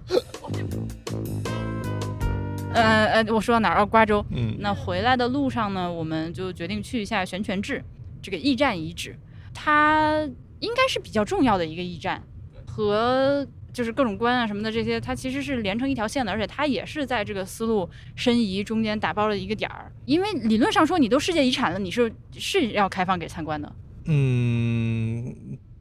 [2.74, 3.82] 呃呃，我说到哪儿？
[3.82, 4.24] 哦，瓜州。
[4.30, 7.84] 嗯那回来的路上呢，我们就决定去一下悬泉置
[8.22, 9.14] 这个驿站遗址，
[9.52, 10.26] 它
[10.60, 12.22] 应该是比较重要的一个驿站，
[12.66, 19.90] 和就是各种关啊什么的这些，它其实是连成一条线的，而且它也是在这个丝路申遗中间打包了一个点儿。
[20.04, 23.72] 因为理论上说，你都世界遗产了，你是是要开放给参观的。
[24.04, 25.34] 嗯，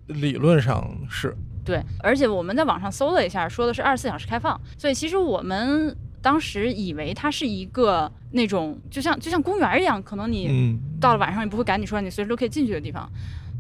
[0.08, 1.36] 理论上是，
[1.66, 13.12] 对，而且我们在网上搜了一下，说的是二十四小时开放，所以其实我们当时以为它是一个那种就像就像公园一样，可能你嗯，到了晚上也不会赶你出来，你随时都可以进去的地方。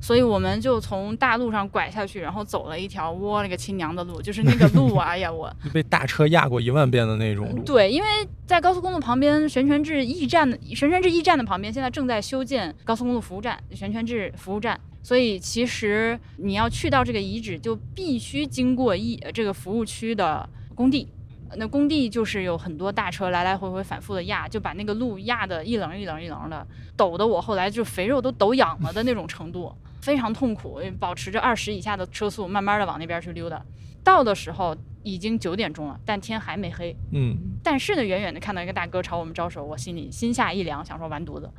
[0.01, 5.49] 所以我们就从大路上拐下去，然后走了一条我了个亲娘的路，就是那个路啊，哎呀我。
[5.71, 7.63] 被大车压过一万遍的那种路。
[7.63, 8.07] 对，因为
[8.47, 21.07] 在高速公路旁边悬泉置驿站的悬泉置驿站的旁边，现在正在修建高速公路服务站悬泉置服务站，所以其实你要去到这个遗址，就必须经过一呃这个服务区的工地。
[21.49, 29.69] 呃那工地就是有很多大车来来回回反复的压，就把那个路压得一棱一棱一棱的，抖得我后来就肥肉都抖痒了的那种程度，
[30.01, 33.61] 非常痛苦，保持着二十以下的车速，慢慢的往那边去溜达。
[34.03, 36.95] 到的时候已经九点钟了，但天还没黑。
[37.11, 41.49] 嗯，但是呢，远远的看到一个大哥朝我们招手，我心里心下一凉，想说完犊子。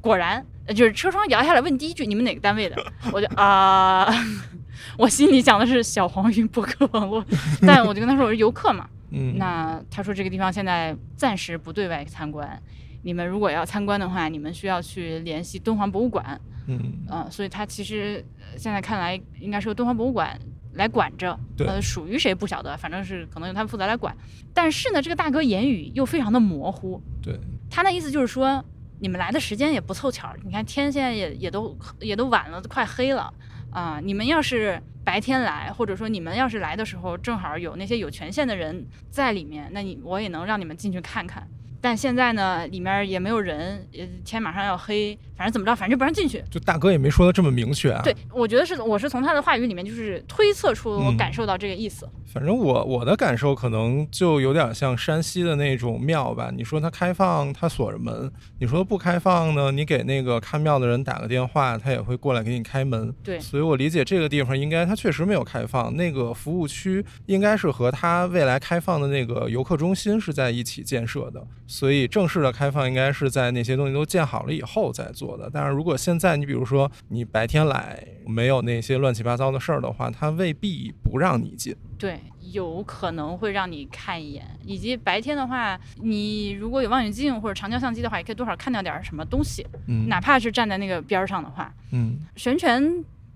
[0.00, 2.76] 果然，呃就是车窗摇下来问第一句：“你们哪个单位的？”
[3.12, 4.06] 我就啊、
[4.98, 7.24] 我心里想的是小黄鱼博客网络，
[7.62, 8.86] 但我就跟他说我是游客嘛。
[9.12, 12.60] 嗯，那他说这个地方现在暂时不对外参观，
[13.04, 16.40] 你们如果要参观的话，你们需要去联系敦煌博物馆。
[16.66, 20.36] 嗯，呃，所以他其实呃现在看来应该是由敦煌博物馆
[20.72, 24.16] 来管着，对呃，属于谁不晓得，反正是可能由他们负责来管。
[24.54, 27.38] 但是呢，这个大哥言语又非常的模糊，对，
[27.70, 28.64] 他那意思就是说，
[28.98, 33.32] 你们来的时间也不凑巧，你看天现在也也都也都晚了，都快黑了
[33.70, 41.46] 啊、你们要是白天来，或者说你们要是来的时候正好有那些有权限的人在里面，那你我也能让你们进去看看。
[41.84, 43.86] 但现在呢，里面也没有人，
[44.24, 46.42] 天马上要黑，反正怎么着，反正就不让进去。
[46.50, 48.00] 就大哥也没说的这么明确啊。
[48.02, 52.08] 对，我觉得是，我是从他的话语里面就是推测出我嗯感受到这个意思。
[52.32, 56.50] 反正我我的感受可能就有点像山西的那种庙吧。
[56.54, 58.28] 你说它开放，它锁着门；
[58.58, 63.14] 你说不开放呢，你给那个看庙的人打个电话，他也会过来给你开门。
[63.22, 71.46] 对所以我理解这个地方应该它确实没有开放，那个服务区应该是和它未来开放的那个游客中心是在一起建设的。
[71.66, 75.50] 所以正式的开放应该是在那些东西都建好了以后再做的。
[75.52, 81.74] 但是如果现在你比如说你白天来，没有那些乱七八糟的事儿的话，他未必不让你进。
[81.98, 82.20] 对，
[82.52, 92.82] 有可能会让你看一眼，以及白天的话，你如果有望远镜或者长焦相机的话，也可以多少看到点儿什么东西，嗯，哪怕是站在那个边儿上的话，嗯悬泉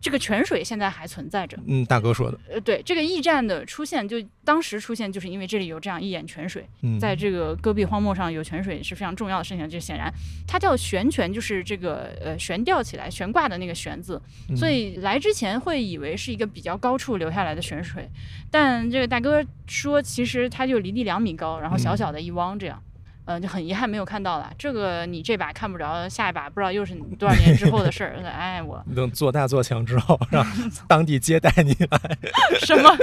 [0.00, 1.58] 这个泉水现在还存在着。
[1.66, 9.68] 嗯，大哥说的，呃，对，这个驿站的出现，就当时出现，就是因为这里有这样一眼泉水，嗯，在这个戈壁荒漠上有泉水是非常重要的事情。
[9.68, 10.12] 这显然，
[10.46, 18.08] 它叫悬泉，就是这个呃悬吊起来、悬挂的那个悬字，嗯所以来之前会以为是一个比较高处流下来的泉水，
[18.50, 22.80] 但这个大哥说，其实它就离地两米高，然后小小的一汪这样。
[22.84, 22.97] 嗯、
[23.40, 24.52] 就很遗憾没有看到了。
[24.56, 28.16] 这个你这把看不着，下一把不知道又是你多少年之后的事儿。
[28.30, 30.46] 哎，我等做大做强之后，让
[30.86, 32.18] 当地接待你来。
[32.64, 32.96] 什么？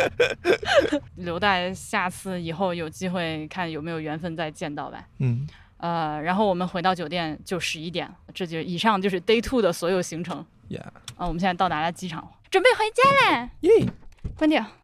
[1.16, 5.04] 留待下次以后有机会看有没有缘分再见到吧。
[5.20, 5.46] 嗯，
[5.78, 10.46] 呃，然后我们回到酒店就十一点，这就以上就是 day two 的所有行程。
[10.70, 10.82] Yeah。
[11.18, 13.88] 啊、我们现在到达了机场，准备回家嘞，耶。
[14.36, 14.66] 关掉。